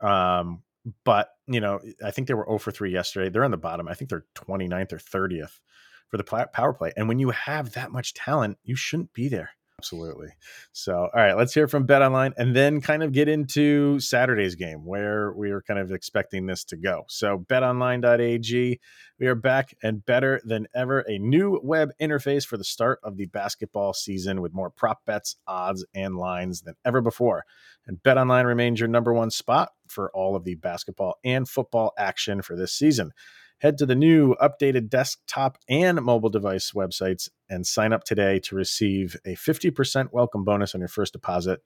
Um, 0.00 0.62
but 1.04 1.30
you 1.46 1.60
know, 1.60 1.80
I 2.04 2.10
think 2.10 2.28
they 2.28 2.34
were 2.34 2.46
0 2.46 2.58
for 2.58 2.70
3 2.70 2.92
yesterday. 2.92 3.30
They're 3.30 3.44
on 3.44 3.50
the 3.50 3.56
bottom. 3.56 3.88
I 3.88 3.94
think 3.94 4.10
they're 4.10 4.26
29th 4.34 4.92
or 4.92 4.98
30th 4.98 5.60
for 6.08 6.16
the 6.16 6.24
power 6.24 6.72
play. 6.72 6.92
And 6.96 7.08
when 7.08 7.18
you 7.18 7.30
have 7.30 7.72
that 7.72 7.92
much 7.92 8.14
talent, 8.14 8.58
you 8.64 8.76
shouldn't 8.76 9.12
be 9.12 9.28
there. 9.28 9.50
Absolutely. 9.80 10.30
So, 10.72 10.92
all 10.92 11.10
right, 11.14 11.36
let's 11.36 11.54
hear 11.54 11.68
from 11.68 11.86
Bet 11.86 12.02
Online 12.02 12.34
and 12.36 12.54
then 12.54 12.80
kind 12.80 13.04
of 13.04 13.12
get 13.12 13.28
into 13.28 14.00
Saturday's 14.00 14.56
game 14.56 14.84
where 14.84 15.32
we 15.32 15.52
are 15.52 15.62
kind 15.62 15.78
of 15.78 15.92
expecting 15.92 16.46
this 16.46 16.64
to 16.64 16.76
go. 16.76 17.04
So, 17.08 17.46
betonline.ag, 17.48 18.80
we 19.20 19.26
are 19.28 19.34
back 19.36 19.76
and 19.80 20.04
better 20.04 20.40
than 20.44 20.66
ever. 20.74 21.04
A 21.06 21.18
new 21.18 21.60
web 21.62 21.90
interface 22.00 22.44
for 22.44 22.56
the 22.56 22.64
start 22.64 22.98
of 23.04 23.16
the 23.16 23.26
basketball 23.26 23.92
season 23.92 24.40
with 24.40 24.52
more 24.52 24.70
prop 24.70 25.04
bets, 25.04 25.36
odds, 25.46 25.86
and 25.94 26.16
lines 26.16 26.62
than 26.62 26.74
ever 26.84 27.00
before. 27.00 27.44
And 27.86 28.02
BetOnline 28.02 28.46
remains 28.46 28.80
your 28.80 28.88
number 28.88 29.14
one 29.14 29.30
spot 29.30 29.70
for 29.90 30.10
all 30.12 30.36
of 30.36 30.44
the 30.44 30.54
basketball 30.54 31.18
and 31.24 31.48
football 31.48 31.92
action 31.98 32.42
for 32.42 32.56
this 32.56 32.72
season. 32.72 33.12
Head 33.60 33.76
to 33.78 33.86
the 33.86 33.96
new 33.96 34.36
updated 34.36 34.88
desktop 34.88 35.58
and 35.68 36.00
mobile 36.00 36.30
device 36.30 36.70
websites 36.70 37.28
and 37.50 37.66
sign 37.66 37.92
up 37.92 38.04
today 38.04 38.38
to 38.40 38.54
receive 38.54 39.16
a 39.24 39.34
50% 39.34 40.12
welcome 40.12 40.44
bonus 40.44 40.76
on 40.76 40.80
your 40.80 40.88
first 40.88 41.12
deposit. 41.12 41.60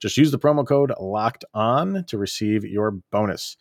Just 0.00 0.16
use 0.16 0.32
the 0.32 0.38
promo 0.38 0.66
code 0.66 0.92
locked 0.98 1.44
on 1.54 2.04
to 2.08 2.18
receive 2.18 2.64
your 2.64 2.90
bonus. 3.12 3.56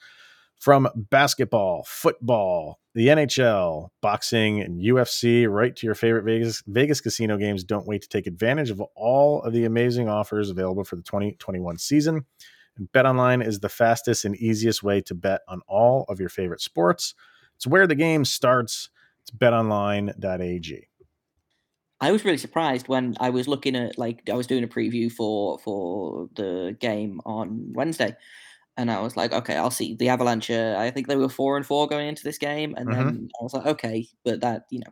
From 0.60 0.88
basketball, 0.96 1.84
football, 1.86 2.80
the 2.96 3.10
NHL, 3.10 3.90
boxing, 4.02 4.60
and 4.60 4.82
UFC, 4.82 5.48
right 5.48 5.76
to 5.76 5.86
your 5.86 5.94
favorite 5.94 6.24
Vegas, 6.24 6.64
Vegas 6.66 7.00
casino 7.00 7.38
games, 7.38 7.64
don't 7.64 7.86
wait 7.86 8.02
to 8.02 8.10
take 8.10 8.26
advantage 8.26 8.72
of 8.72 8.82
all 8.96 9.44
of 9.44 9.54
the 9.54 9.66
amazing 9.66 10.10
offers 10.10 10.50
available 10.50 10.84
for 10.84 10.96
the 10.96 11.04
2021 11.04 11.78
season. 11.78 12.26
And 12.78 12.92
BetOnline 12.92 13.46
is 13.46 13.60
the 13.60 13.70
fastest 13.70 14.26
and 14.26 14.36
easiest 14.36 14.84
way 14.84 15.02
to 15.02 15.16
bet 15.16 15.42
on 15.48 15.62
all 15.68 16.06
of 16.10 16.20
your 16.20 16.30
favorite 16.30 16.62
sports. 16.62 17.16
It's 17.56 17.68
where 17.68 17.88
the 17.88 17.96
game 17.96 18.26
starts. 18.26 18.90
It's 19.22 19.32
betonline.ag. 19.32 20.88
I 22.00 22.12
was 22.12 22.24
really 22.24 22.38
surprised 22.38 22.88
when 22.88 23.16
I 23.20 23.32
was 23.32 23.48
looking 23.48 23.76
at 23.76 23.98
like 23.98 24.30
I 24.30 24.36
was 24.36 24.46
doing 24.46 24.64
a 24.64 24.68
preview 24.68 25.12
for 25.12 25.58
for 25.60 26.30
the 26.36 26.78
game 26.80 27.20
on 27.26 27.74
Wednesday, 27.74 28.16
and 28.78 28.92
I 28.92 29.02
was 29.02 29.18
like, 29.18 29.34
okay, 29.34 29.56
I'll 29.56 29.72
see 29.72 29.96
the 29.96 30.10
Avalanche. 30.10 30.52
I 30.52 30.92
think 30.92 31.08
they 31.08 31.16
were 31.16 31.28
four 31.28 31.58
and 31.58 31.66
four 31.66 31.88
going 31.88 32.08
into 32.08 32.24
this 32.24 32.38
game, 32.38 32.76
and 32.78 32.88
mm-hmm. 32.88 33.04
then 33.04 33.30
I 33.40 33.44
was 33.44 33.54
like, 33.56 33.66
okay, 33.66 34.08
but 34.24 34.42
that 34.42 34.66
you 34.70 34.80
know, 34.80 34.92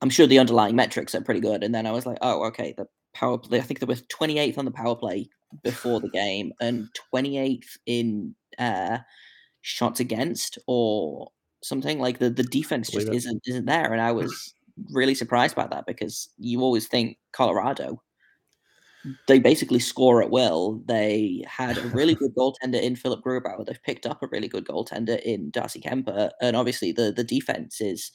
I'm 0.00 0.08
sure 0.08 0.26
the 0.26 0.38
underlying 0.38 0.76
metrics 0.76 1.14
are 1.14 1.20
pretty 1.20 1.40
good. 1.40 1.62
And 1.62 1.74
then 1.74 1.86
I 1.86 1.92
was 1.92 2.06
like, 2.06 2.18
oh, 2.22 2.46
okay, 2.46 2.74
the 2.76 2.86
power 3.14 3.36
play. 3.36 3.58
I 3.58 3.62
think 3.62 3.80
there 3.80 3.86
was 3.86 4.02
28th 4.02 4.56
on 4.56 4.64
the 4.64 4.70
power 4.70 4.96
play 4.96 5.28
before 5.62 6.00
the 6.00 6.10
game, 6.10 6.52
and 6.60 6.88
28th 7.12 7.76
in 7.86 8.34
uh, 8.58 8.98
shots 9.62 10.00
against 10.00 10.58
or 10.66 11.30
something 11.62 11.98
like 11.98 12.18
the 12.18 12.30
the 12.30 12.44
defense 12.44 12.90
just 12.90 13.08
isn't 13.08 13.42
isn't 13.46 13.66
there, 13.66 13.92
and 13.92 14.00
I 14.00 14.12
was 14.20 14.54
really 14.92 15.14
surprised 15.14 15.56
by 15.56 15.66
that 15.66 15.86
because 15.86 16.28
you 16.38 16.60
always 16.62 16.86
think 16.86 17.18
Colorado. 17.32 18.02
They 19.28 19.38
basically 19.38 19.78
score 19.78 20.22
at 20.22 20.30
will. 20.30 20.82
They 20.86 21.44
had 21.46 21.78
a 21.78 21.88
really 21.88 22.14
good 22.16 22.34
goaltender 22.34 22.82
in 22.82 22.96
Philip 22.96 23.22
Grubauer. 23.24 23.64
They've 23.64 23.82
picked 23.82 24.06
up 24.06 24.22
a 24.22 24.26
really 24.26 24.48
good 24.48 24.66
goaltender 24.66 25.20
in 25.22 25.50
Darcy 25.50 25.80
Kuemper, 25.80 26.30
and 26.42 26.56
obviously 26.56 26.92
the 26.92 27.12
the 27.12 27.24
defense 27.24 27.80
is 27.80 28.10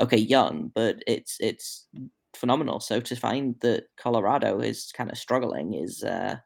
okay, 0.00 0.16
young, 0.16 0.70
but 0.74 1.02
it's 1.06 1.36
it's 1.40 1.86
phenomenal. 2.34 2.80
So 2.80 3.00
to 3.00 3.16
find 3.16 3.56
that 3.60 3.84
Colorado 3.96 4.60
is 4.60 4.92
kind 4.92 5.10
of 5.10 5.18
struggling 5.18 5.74
is 5.74 6.02
uh, 6.02 6.36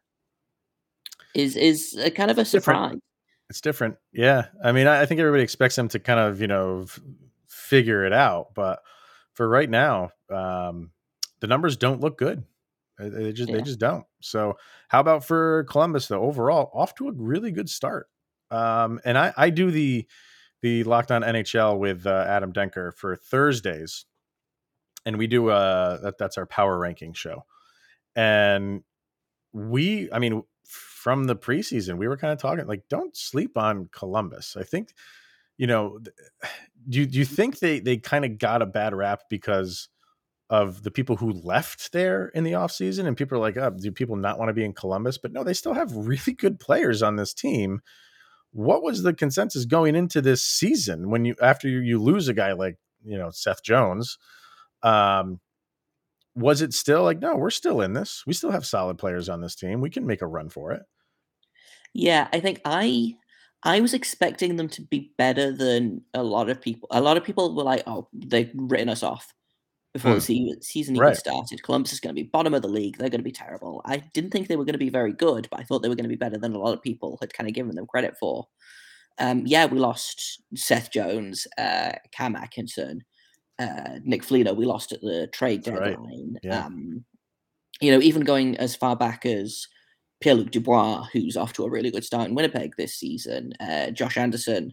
is 1.34 1.56
is 1.56 1.96
a 1.96 2.10
kind 2.10 2.30
of 2.30 2.38
a 2.38 2.44
surprise. 2.44 2.76
Different. 2.90 3.02
It's 3.50 3.60
different, 3.60 3.96
yeah. 4.12 4.46
I 4.62 4.72
mean, 4.72 4.86
I 4.86 5.04
think 5.06 5.20
everybody 5.20 5.42
expects 5.42 5.76
them 5.76 5.88
to 5.88 5.98
kind 5.98 6.18
of 6.18 6.40
you 6.40 6.46
know 6.46 6.82
f- 6.84 7.00
figure 7.48 8.04
it 8.04 8.12
out, 8.12 8.54
but 8.54 8.80
for 9.34 9.48
right 9.48 9.68
now, 9.68 10.10
um, 10.30 10.90
the 11.40 11.46
numbers 11.46 11.76
don't 11.76 12.00
look 12.00 12.16
good. 12.16 12.44
They 12.98 13.32
just 13.32 13.50
Yeah. 13.50 13.56
they 13.56 13.62
just 13.62 13.78
don't. 13.80 14.06
So 14.20 14.56
how 14.88 15.00
about 15.00 15.24
for 15.24 15.64
Columbus 15.64 16.08
though? 16.08 16.22
Overall, 16.22 16.70
off 16.72 16.94
to 16.96 17.08
a 17.08 17.12
really 17.12 17.50
good 17.50 17.68
start. 17.68 18.08
Um, 18.50 19.00
and 19.04 19.18
I 19.18 19.32
I 19.36 19.50
do 19.50 19.70
the 19.70 20.06
the 20.62 20.84
Locked 20.84 21.10
On 21.10 21.22
NHL 21.22 21.78
with 21.78 22.06
uh, 22.06 22.24
Adam 22.26 22.52
Denker 22.52 22.94
for 22.94 23.16
Thursdays, 23.16 24.06
and 25.04 25.18
we 25.18 25.26
do 25.26 25.48
uh 25.50 25.98
that 26.02 26.16
that's 26.18 26.38
our 26.38 26.46
power 26.46 26.78
ranking 26.78 27.12
show, 27.12 27.44
and 28.16 28.82
we 29.52 30.10
I 30.12 30.18
mean 30.18 30.44
from 31.04 31.24
the 31.26 31.36
preseason 31.36 31.98
we 31.98 32.08
were 32.08 32.16
kind 32.16 32.32
of 32.32 32.38
talking 32.38 32.66
like 32.66 32.88
don't 32.88 33.14
sleep 33.14 33.58
on 33.58 33.90
Columbus. 33.92 34.56
I 34.58 34.62
think 34.62 34.94
you 35.58 35.66
know 35.66 35.98
do 36.88 37.00
you, 37.00 37.06
do 37.06 37.18
you 37.18 37.26
think 37.26 37.58
they 37.58 37.78
they 37.78 37.98
kind 37.98 38.24
of 38.24 38.38
got 38.38 38.62
a 38.62 38.66
bad 38.66 38.94
rap 38.94 39.24
because 39.28 39.90
of 40.48 40.82
the 40.82 40.90
people 40.90 41.16
who 41.16 41.32
left 41.32 41.92
there 41.92 42.28
in 42.28 42.42
the 42.42 42.52
offseason 42.52 43.06
and 43.06 43.18
people 43.18 43.36
are 43.36 43.40
like 43.42 43.58
oh, 43.58 43.68
do 43.68 43.92
people 43.92 44.16
not 44.16 44.38
want 44.38 44.48
to 44.48 44.54
be 44.54 44.64
in 44.64 44.72
columbus? 44.72 45.18
But 45.18 45.32
no 45.32 45.44
they 45.44 45.52
still 45.52 45.74
have 45.74 45.94
really 45.94 46.32
good 46.38 46.58
players 46.58 47.02
on 47.02 47.16
this 47.16 47.34
team. 47.34 47.82
What 48.52 48.82
was 48.82 49.02
the 49.02 49.12
consensus 49.12 49.66
going 49.66 49.96
into 49.96 50.22
this 50.22 50.42
season 50.42 51.10
when 51.10 51.26
you 51.26 51.34
after 51.42 51.68
you, 51.68 51.80
you 51.80 52.00
lose 52.00 52.28
a 52.28 52.34
guy 52.34 52.52
like 52.52 52.78
you 53.04 53.18
know 53.18 53.28
seth 53.30 53.62
jones 53.62 54.16
um 54.82 55.38
was 56.34 56.62
it 56.62 56.72
still 56.72 57.02
like 57.02 57.18
no 57.18 57.36
we're 57.36 57.50
still 57.50 57.82
in 57.82 57.92
this. 57.92 58.24
We 58.26 58.32
still 58.32 58.52
have 58.52 58.64
solid 58.64 58.96
players 58.96 59.28
on 59.28 59.42
this 59.42 59.54
team. 59.54 59.82
We 59.82 59.90
can 59.90 60.06
make 60.06 60.22
a 60.22 60.26
run 60.26 60.48
for 60.48 60.72
it 60.72 60.84
Yeah, 61.94 62.28
I 62.32 62.40
think 62.40 62.60
I 62.64 63.16
I 63.62 63.80
was 63.80 63.94
expecting 63.94 64.56
them 64.56 64.68
to 64.70 64.82
be 64.82 65.12
better 65.16 65.50
than 65.52 66.02
a 66.12 66.22
lot 66.22 66.50
of 66.50 66.60
people. 66.60 66.88
A 66.90 67.00
lot 67.00 67.16
of 67.16 67.24
people 67.24 67.54
were 67.54 67.62
like, 67.62 67.82
"Oh, 67.86 68.08
they've 68.12 68.50
written 68.54 68.88
us 68.90 69.02
off 69.02 69.32
before 69.94 70.12
Hmm. 70.12 70.16
the 70.18 70.20
se- 70.22 70.56
season 70.62 70.96
even 70.96 71.06
Right. 71.08 71.16
started. 71.16 71.62
Columbus 71.62 71.92
is 71.92 72.00
going 72.00 72.14
to 72.14 72.20
be 72.22 72.28
bottom 72.28 72.52
of 72.54 72.62
the 72.62 72.68
league. 72.68 72.98
They're 72.98 73.08
going 73.10 73.20
to 73.20 73.24
be 73.24 73.32
terrible." 73.32 73.80
I 73.86 73.98
didn't 74.14 74.30
think 74.32 74.48
they 74.48 74.56
were 74.56 74.64
going 74.64 74.74
to 74.74 74.78
be 74.78 74.90
very 74.90 75.12
good, 75.14 75.48
but 75.50 75.60
I 75.60 75.64
thought 75.64 75.82
they 75.82 75.88
were 75.88 75.94
going 75.96 76.04
to 76.04 76.08
be 76.10 76.16
better 76.16 76.38
than 76.38 76.54
a 76.54 76.58
lot 76.58 76.74
of 76.74 76.82
people 76.82 77.16
had 77.20 77.32
kind 77.32 77.48
of 77.48 77.54
given 77.54 77.74
them 77.76 77.86
credit 77.86 78.16
for. 78.18 78.48
Um, 79.18 79.46
yeah, 79.46 79.66
we 79.66 79.78
lost 79.78 80.42
Seth 80.56 80.90
Jones, 80.90 81.46
uh, 81.58 81.92
Cam 82.12 82.34
Atkinson, 82.36 83.04
uh, 83.60 84.00
Nick 84.02 84.24
Foligno. 84.24 84.52
We 84.54 84.66
lost 84.66 84.92
at 84.92 85.00
the 85.00 85.28
trade 85.32 85.62
That's 85.64 85.78
right. 85.78 85.90
deadline. 85.92 86.38
Yeah. 86.42 86.66
Um, 86.66 87.04
you 87.80 87.92
know, 87.92 88.00
even 88.02 88.22
going 88.24 88.56
as 88.58 88.74
far 88.76 88.96
back 88.96 89.24
as 89.26 89.66
Pierre 90.24 90.36
Luc 90.36 90.52
Dubois, 90.52 91.06
who's 91.12 91.36
off 91.36 91.52
to 91.52 91.64
a 91.64 91.70
really 91.70 91.90
good 91.90 92.02
start 92.02 92.30
in 92.30 92.34
Winnipeg 92.34 92.76
this 92.78 92.94
season. 92.94 93.52
Uh, 93.60 93.90
Josh 93.90 94.16
Anderson 94.16 94.72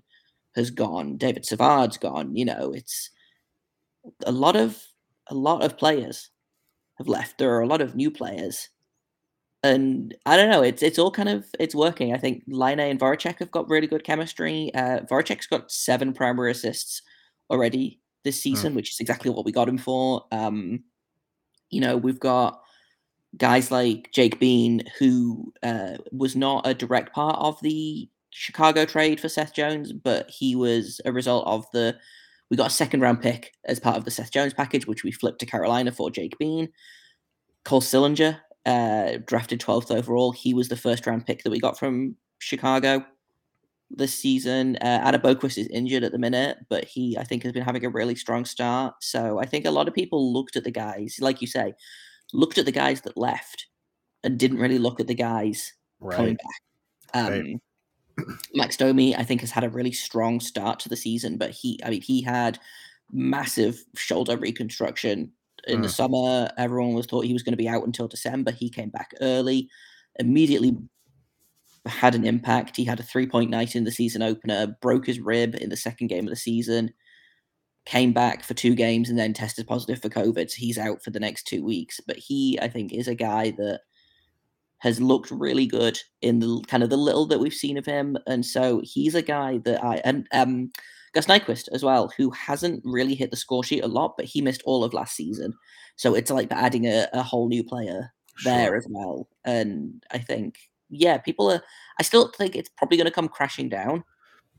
has 0.55 0.71
gone. 0.71 1.17
David 1.17 1.45
Savard's 1.45 1.97
gone. 1.97 2.33
You 2.37 2.45
know, 2.45 2.71
it's 2.73 3.09
a 4.25 4.31
lot 4.31 4.55
of 4.55 4.81
a 5.27 5.35
lot 5.35 5.61
of 5.61 5.77
players 5.77 6.29
have 6.99 7.09
left. 7.09 7.37
There 7.37 7.53
are 7.53 7.59
a 7.59 7.67
lot 7.67 7.81
of 7.81 7.97
new 7.97 8.09
players, 8.09 8.69
and 9.61 10.15
I 10.25 10.37
don't 10.37 10.49
know. 10.49 10.63
It's 10.63 10.81
it's 10.81 10.97
all 10.97 11.11
kind 11.11 11.27
of 11.27 11.45
it's 11.59 11.75
working. 11.75 12.13
I 12.13 12.17
think 12.17 12.43
Laine 12.47 12.79
and 12.79 12.97
Voracek 12.97 13.39
have 13.39 13.51
got 13.51 13.67
really 13.67 13.87
good 13.87 14.05
chemistry. 14.05 14.73
Uh, 14.73 15.01
Voracek's 15.01 15.47
got 15.47 15.69
seven 15.69 16.13
primary 16.13 16.51
assists 16.51 17.01
already 17.49 17.99
this 18.23 18.41
season, 18.41 18.73
which 18.73 18.91
is 18.91 19.01
exactly 19.01 19.29
what 19.29 19.43
we 19.43 19.51
got 19.51 19.67
him 19.67 19.77
for. 19.77 20.23
Um, 20.31 20.85
you 21.71 21.81
know, 21.81 21.97
we've 21.97 22.21
got 22.21 22.61
guys 23.37 23.71
like 23.71 24.11
Jake 24.11 24.39
Bean, 24.39 24.83
who 24.99 25.53
uh, 25.63 25.97
was 26.11 26.35
not 26.35 26.67
a 26.67 26.73
direct 26.73 27.13
part 27.13 27.37
of 27.39 27.59
the 27.61 28.09
Chicago 28.31 28.85
trade 28.85 29.19
for 29.19 29.29
Seth 29.29 29.53
Jones, 29.53 29.93
but 29.93 30.29
he 30.29 30.55
was 30.55 31.01
a 31.05 31.11
result 31.11 31.45
of 31.47 31.65
the. 31.73 31.97
We 32.49 32.57
got 32.57 32.67
a 32.67 32.71
second 32.71 32.99
round 32.99 33.21
pick 33.21 33.53
as 33.65 33.79
part 33.79 33.95
of 33.95 34.03
the 34.03 34.11
Seth 34.11 34.31
Jones 34.31 34.53
package, 34.53 34.85
which 34.85 35.05
we 35.05 35.11
flipped 35.11 35.39
to 35.39 35.45
Carolina 35.45 35.91
for 35.91 36.11
Jake 36.11 36.37
Bean. 36.37 36.67
Cole 37.63 37.81
Sillinger, 37.81 38.39
uh, 38.65 39.19
drafted 39.25 39.61
12th 39.61 39.95
overall. 39.95 40.33
He 40.33 40.53
was 40.53 40.67
the 40.67 40.75
first 40.75 41.07
round 41.07 41.25
pick 41.25 41.43
that 41.43 41.49
we 41.49 41.59
got 41.59 41.79
from 41.79 42.15
Chicago 42.39 43.05
this 43.89 44.13
season. 44.13 44.77
Uh, 44.77 44.99
Adam 45.03 45.21
Boqvist 45.21 45.57
is 45.57 45.67
injured 45.67 46.03
at 46.03 46.11
the 46.11 46.17
minute, 46.17 46.57
but 46.69 46.85
he, 46.85 47.17
I 47.17 47.23
think, 47.23 47.43
has 47.43 47.51
been 47.51 47.63
having 47.63 47.85
a 47.85 47.89
really 47.89 48.15
strong 48.15 48.45
start. 48.45 48.95
So 49.01 49.39
I 49.39 49.45
think 49.45 49.65
a 49.65 49.71
lot 49.71 49.87
of 49.87 49.93
people 49.93 50.33
looked 50.33 50.55
at 50.55 50.63
the 50.63 50.71
guys, 50.71 51.17
like 51.19 51.41
you 51.41 51.47
say, 51.47 51.73
looked 52.33 52.57
at 52.57 52.65
the 52.65 52.71
guys 52.71 53.01
that 53.01 53.17
left 53.17 53.67
and 54.23 54.37
didn't 54.39 54.59
really 54.59 54.77
look 54.79 54.99
at 54.99 55.07
the 55.07 55.15
guys 55.15 55.73
coming 56.17 56.35
back. 56.35 56.61
Um, 57.13 57.31
Right. 57.31 57.57
Max 58.53 58.77
Domi, 58.77 59.15
I 59.15 59.23
think, 59.23 59.41
has 59.41 59.51
had 59.51 59.63
a 59.63 59.69
really 59.69 59.91
strong 59.93 60.39
start 60.39 60.79
to 60.81 60.89
the 60.89 60.97
season, 60.97 61.37
but 61.37 61.49
he, 61.51 61.79
I 61.83 61.89
mean, 61.89 62.01
he 62.01 62.21
had 62.21 62.59
massive 63.11 63.83
shoulder 63.95 64.37
reconstruction 64.37 65.31
in 65.67 65.81
the 65.81 65.87
Mm. 65.87 65.91
summer. 65.91 66.51
Everyone 66.57 66.93
was 66.93 67.05
thought 67.05 67.25
he 67.25 67.33
was 67.33 67.43
going 67.43 67.53
to 67.53 67.57
be 67.57 67.69
out 67.69 67.85
until 67.85 68.07
December. 68.07 68.51
He 68.51 68.69
came 68.69 68.89
back 68.89 69.13
early, 69.21 69.69
immediately 70.19 70.75
had 71.85 72.13
an 72.15 72.25
impact. 72.25 72.77
He 72.77 72.83
had 72.83 72.99
a 72.99 73.03
three 73.03 73.27
point 73.27 73.49
night 73.49 73.75
in 73.75 73.85
the 73.85 73.91
season 73.91 74.21
opener, 74.21 74.75
broke 74.81 75.05
his 75.05 75.19
rib 75.19 75.55
in 75.55 75.69
the 75.69 75.77
second 75.77 76.07
game 76.07 76.25
of 76.25 76.29
the 76.29 76.35
season, 76.35 76.93
came 77.85 78.13
back 78.13 78.43
for 78.43 78.53
two 78.53 78.75
games, 78.75 79.09
and 79.09 79.17
then 79.17 79.33
tested 79.33 79.67
positive 79.67 80.01
for 80.01 80.09
COVID. 80.09 80.49
So 80.49 80.55
he's 80.57 80.77
out 80.77 81.03
for 81.03 81.09
the 81.11 81.19
next 81.19 81.47
two 81.47 81.63
weeks. 81.63 81.99
But 82.05 82.17
he, 82.17 82.59
I 82.61 82.67
think, 82.67 82.93
is 82.93 83.07
a 83.07 83.15
guy 83.15 83.51
that 83.51 83.81
has 84.79 84.99
looked 84.99 85.29
really 85.31 85.67
good 85.67 85.97
in 86.21 86.39
the 86.39 86.61
kind 86.67 86.81
of 86.83 86.89
the 86.89 86.97
little 86.97 87.27
that 87.27 87.39
we've 87.39 87.53
seen 87.53 87.77
of 87.77 87.85
him. 87.85 88.17
And 88.27 88.45
so 88.45 88.81
he's 88.83 89.13
a 89.15 89.21
guy 89.21 89.59
that 89.65 89.83
I 89.83 90.01
and 90.03 90.27
um 90.33 90.71
Gus 91.13 91.25
Nyquist 91.27 91.67
as 91.73 91.83
well, 91.83 92.11
who 92.17 92.31
hasn't 92.31 92.81
really 92.85 93.13
hit 93.15 93.31
the 93.31 93.37
score 93.37 93.63
sheet 93.63 93.83
a 93.83 93.87
lot, 93.87 94.15
but 94.17 94.25
he 94.25 94.41
missed 94.41 94.63
all 94.65 94.83
of 94.83 94.93
last 94.93 95.15
season. 95.15 95.53
So 95.97 96.15
it's 96.15 96.31
like 96.31 96.47
adding 96.51 96.87
a, 96.87 97.07
a 97.13 97.21
whole 97.21 97.47
new 97.49 97.63
player 97.63 98.11
there 98.45 98.67
Sure. 98.67 98.77
as 98.77 98.87
well. 98.89 99.27
And 99.43 100.01
I 100.11 100.19
think, 100.19 100.55
yeah, 100.89 101.17
people 101.17 101.51
are. 101.51 101.61
I 101.99 102.03
still 102.03 102.29
think 102.29 102.55
it's 102.55 102.69
probably 102.77 102.97
going 102.97 103.05
to 103.05 103.11
come 103.11 103.27
crashing 103.27 103.69
down 103.69 104.03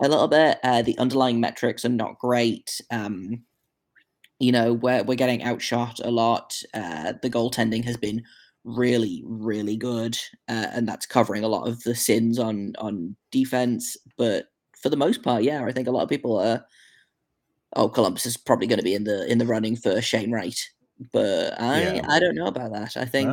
a 0.03 0.09
little 0.09 0.29
bit. 0.29 0.59
Uh, 0.63 0.83
the 0.83 0.99
underlying 0.99 1.41
metrics 1.41 1.85
are 1.85 1.91
not 1.91 2.19
great. 2.19 2.81
Um, 2.91 3.43
you 4.39 4.53
know, 4.53 4.73
we're 4.73 5.05
we're 5.05 5.15
getting 5.15 5.43
outshot 5.45 6.01
a 6.03 6.11
lot. 6.11 6.61
Uh, 6.75 7.15
the 7.23 7.31
goaltending 7.31 7.85
has 7.85 7.97
been 7.97 8.23
really, 8.65 9.23
really 9.25 9.77
good, 9.77 10.19
uh, 10.49 10.67
and 10.73 10.87
that's 10.87 11.07
covering 11.07 11.45
a 11.45 11.49
lot 11.49 11.69
of 11.69 11.83
the 11.85 11.95
sins 11.95 12.39
on 12.39 12.75
on 12.79 13.17
defense. 13.31 13.97
But 14.19 14.47
for 14.81 14.91
the 14.91 14.97
most 14.97 15.23
part, 15.23 15.45
yeah, 15.45 15.65
I 15.65 15.73
think 15.73 15.89
a 15.89 15.93
lot 15.93 16.03
of 16.03 16.09
people 16.09 16.39
are. 16.39 16.65
Oh, 17.75 17.89
Columbus 17.89 18.27
is 18.27 18.37
probably 18.37 18.67
going 18.67 18.81
to 18.81 18.85
be 18.85 18.95
in 18.95 19.05
the 19.05 19.31
in 19.31 19.39
the 19.39 19.47
running 19.47 19.77
for 19.77 20.03
Shane 20.03 20.33
Wright, 20.33 20.59
but 21.13 21.59
I 21.61 21.95
Yeah. 21.95 22.07
I 22.09 22.19
don't 22.19 22.35
know 22.35 22.47
about 22.47 22.73
that. 22.73 22.97
I 22.97 23.05
think 23.07 23.31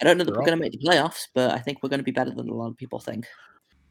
I 0.00 0.04
don't 0.04 0.16
know 0.16 0.24
that 0.24 0.34
we're 0.34 0.44
going 0.46 0.58
to 0.58 0.62
make 0.62 0.72
the 0.72 0.78
playoffs, 0.78 1.28
but 1.34 1.50
I 1.52 1.58
think 1.58 1.78
we're 1.82 1.88
going 1.88 2.00
to 2.00 2.04
be 2.04 2.12
better 2.12 2.30
than 2.30 2.48
a 2.48 2.54
lot 2.54 2.68
of 2.68 2.76
people 2.76 2.98
think. 2.98 3.26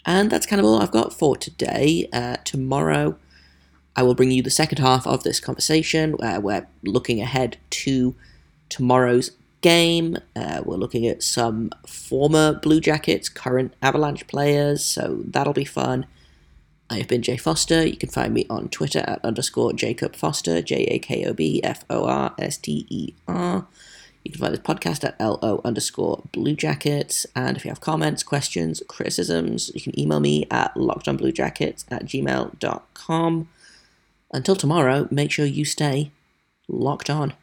And 0.08 0.32
that's 0.32 0.46
kind 0.46 0.60
of 0.62 0.65
all 0.65 0.82
I've 0.82 0.89
got 0.89 1.12
for 1.12 1.36
today. 1.36 2.08
Uh, 2.13 2.38
tomorrow, 2.46 3.17
I 3.93 4.04
will 4.04 4.15
bring 4.15 4.32
you 4.32 4.41
the 4.41 4.50
second 4.50 4.80
half 4.80 5.06
of 5.06 5.24
this 5.24 5.41
conversation. 5.41 6.15
Uh, 6.22 6.39
we're 6.41 6.65
looking 6.82 7.22
ahead 7.22 7.58
to 7.72 8.15
tomorrow's 8.70 9.32
game. 9.60 10.17
Uh, 10.34 10.62
we're 10.63 10.78
looking 10.78 11.06
at 11.06 11.22
some 11.22 11.72
former 11.86 12.54
Blue 12.54 12.80
Jackets, 12.80 13.28
current 13.28 13.74
Avalanche 13.82 14.26
players, 14.28 14.84
so 14.86 15.24
that'll 15.26 15.52
be 15.52 15.65
fun. 15.65 16.06
I 16.89 17.00
have 17.00 17.10
been 17.10 17.22
Jay 17.22 17.36
Forster. 17.36 17.86
You 17.86 17.98
can 17.98 18.08
find 18.08 18.34
me 18.34 18.46
on 18.50 18.70
Twitter 18.70 19.04
at 19.06 19.24
underscore 19.26 19.74
Jakob 19.74 20.15
Forster, 20.15 20.62
J 20.62 20.86
A 20.86 21.00
K 21.00 21.26
O 21.26 21.34
B 21.34 21.62
F 21.65 21.84
O 21.89 22.06
R 22.06 22.34
S 22.39 22.56
T 22.56 22.86
E 22.89 23.13
R. 23.28 23.67
You 24.28 24.32
can 24.34 24.42
find 24.42 24.54
this 24.54 24.60
podcast 24.60 25.06
at 25.06 25.18
LO 25.22 25.62
underscore 25.63 26.22
Blue 26.34 26.54
Jackets. 26.54 27.26
And 27.34 27.56
if 27.56 27.63
you 27.63 27.72
have 27.72 27.80
comments, 27.80 28.24
questions, 28.24 28.84
criticisms, 28.90 29.72
you 29.74 29.80
can 29.80 29.98
email 29.98 30.20
me 30.20 30.46
at 30.52 30.76
lockedonbluejackets 30.76 31.86
at 31.90 32.04
gmail.com. 32.04 33.50
Until 34.34 34.56
tomorrow, 34.58 35.08
make 35.10 35.32
sure 35.32 35.46
you 35.46 35.63
stay 35.63 36.12
locked 36.68 37.10
on. 37.10 37.36